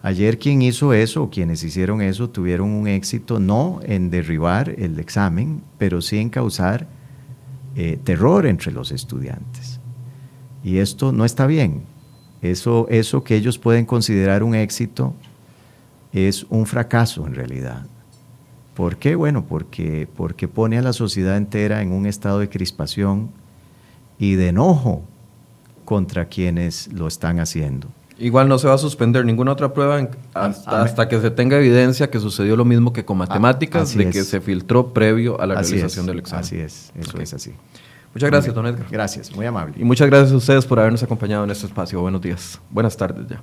Ayer 0.01 0.39
quien 0.39 0.61
hizo 0.61 0.93
eso, 0.93 1.23
o 1.23 1.29
quienes 1.29 1.63
hicieron 1.63 2.01
eso, 2.01 2.29
tuvieron 2.29 2.69
un 2.69 2.87
éxito 2.87 3.39
no 3.39 3.81
en 3.83 4.09
derribar 4.09 4.69
el 4.77 4.97
examen, 4.99 5.61
pero 5.77 6.01
sí 6.01 6.17
en 6.17 6.29
causar 6.29 6.87
eh, 7.75 7.99
terror 8.03 8.45
entre 8.45 8.71
los 8.71 8.91
estudiantes. 8.91 9.79
Y 10.63 10.77
esto 10.77 11.11
no 11.11 11.25
está 11.25 11.47
bien. 11.47 11.83
Eso, 12.41 12.87
eso 12.89 13.23
que 13.23 13.35
ellos 13.35 13.57
pueden 13.57 13.85
considerar 13.85 14.43
un 14.43 14.55
éxito 14.55 15.13
es 16.13 16.45
un 16.49 16.65
fracaso 16.65 17.27
en 17.27 17.35
realidad. 17.35 17.85
¿Por 18.75 18.95
qué? 18.95 19.15
Bueno, 19.15 19.43
porque, 19.45 20.07
porque 20.15 20.47
pone 20.47 20.77
a 20.77 20.81
la 20.81 20.93
sociedad 20.93 21.35
entera 21.35 21.81
en 21.81 21.91
un 21.91 22.05
estado 22.05 22.39
de 22.39 22.47
crispación 22.47 23.29
y 24.17 24.35
de 24.35 24.49
enojo 24.49 25.03
contra 25.83 26.25
quienes 26.25 26.91
lo 26.93 27.07
están 27.07 27.39
haciendo. 27.39 27.89
Igual 28.19 28.49
no 28.49 28.59
se 28.59 28.67
va 28.67 28.73
a 28.73 28.77
suspender 28.77 29.25
ninguna 29.25 29.53
otra 29.53 29.73
prueba 29.73 30.07
hasta, 30.33 31.07
que 31.07 31.19
se 31.21 31.31
tenga 31.31 31.57
evidencia 31.57 32.09
que 32.09 32.19
sucedió 32.19 32.55
lo 32.55 32.65
mismo 32.65 32.91
que 32.91 33.05
con 33.05 33.17
matemáticas, 33.17 33.95
de 33.95 34.09
que 34.09 34.23
se 34.23 34.41
filtró 34.41 34.93
previo 34.93 35.39
a 35.39 35.45
la 35.45 35.55
realización 35.55 36.05
del 36.05 36.19
examen. 36.19 36.43
Así 36.43 36.57
es, 36.57 36.91
eso 36.95 37.19
es 37.19 37.33
así. 37.33 37.53
Muchas 38.13 38.29
gracias, 38.29 38.55
don 38.55 38.65
Edgar. 38.65 38.87
Gracias, 38.89 39.33
muy 39.35 39.45
amable. 39.45 39.75
Y 39.77 39.83
muchas 39.83 40.09
gracias 40.09 40.31
a 40.31 40.37
ustedes 40.37 40.65
por 40.65 40.79
habernos 40.79 41.03
acompañado 41.03 41.43
en 41.43 41.51
este 41.51 41.67
espacio. 41.67 42.01
Buenos 42.01 42.21
días. 42.21 42.59
Buenas 42.71 42.97
tardes 42.97 43.27
ya. 43.27 43.41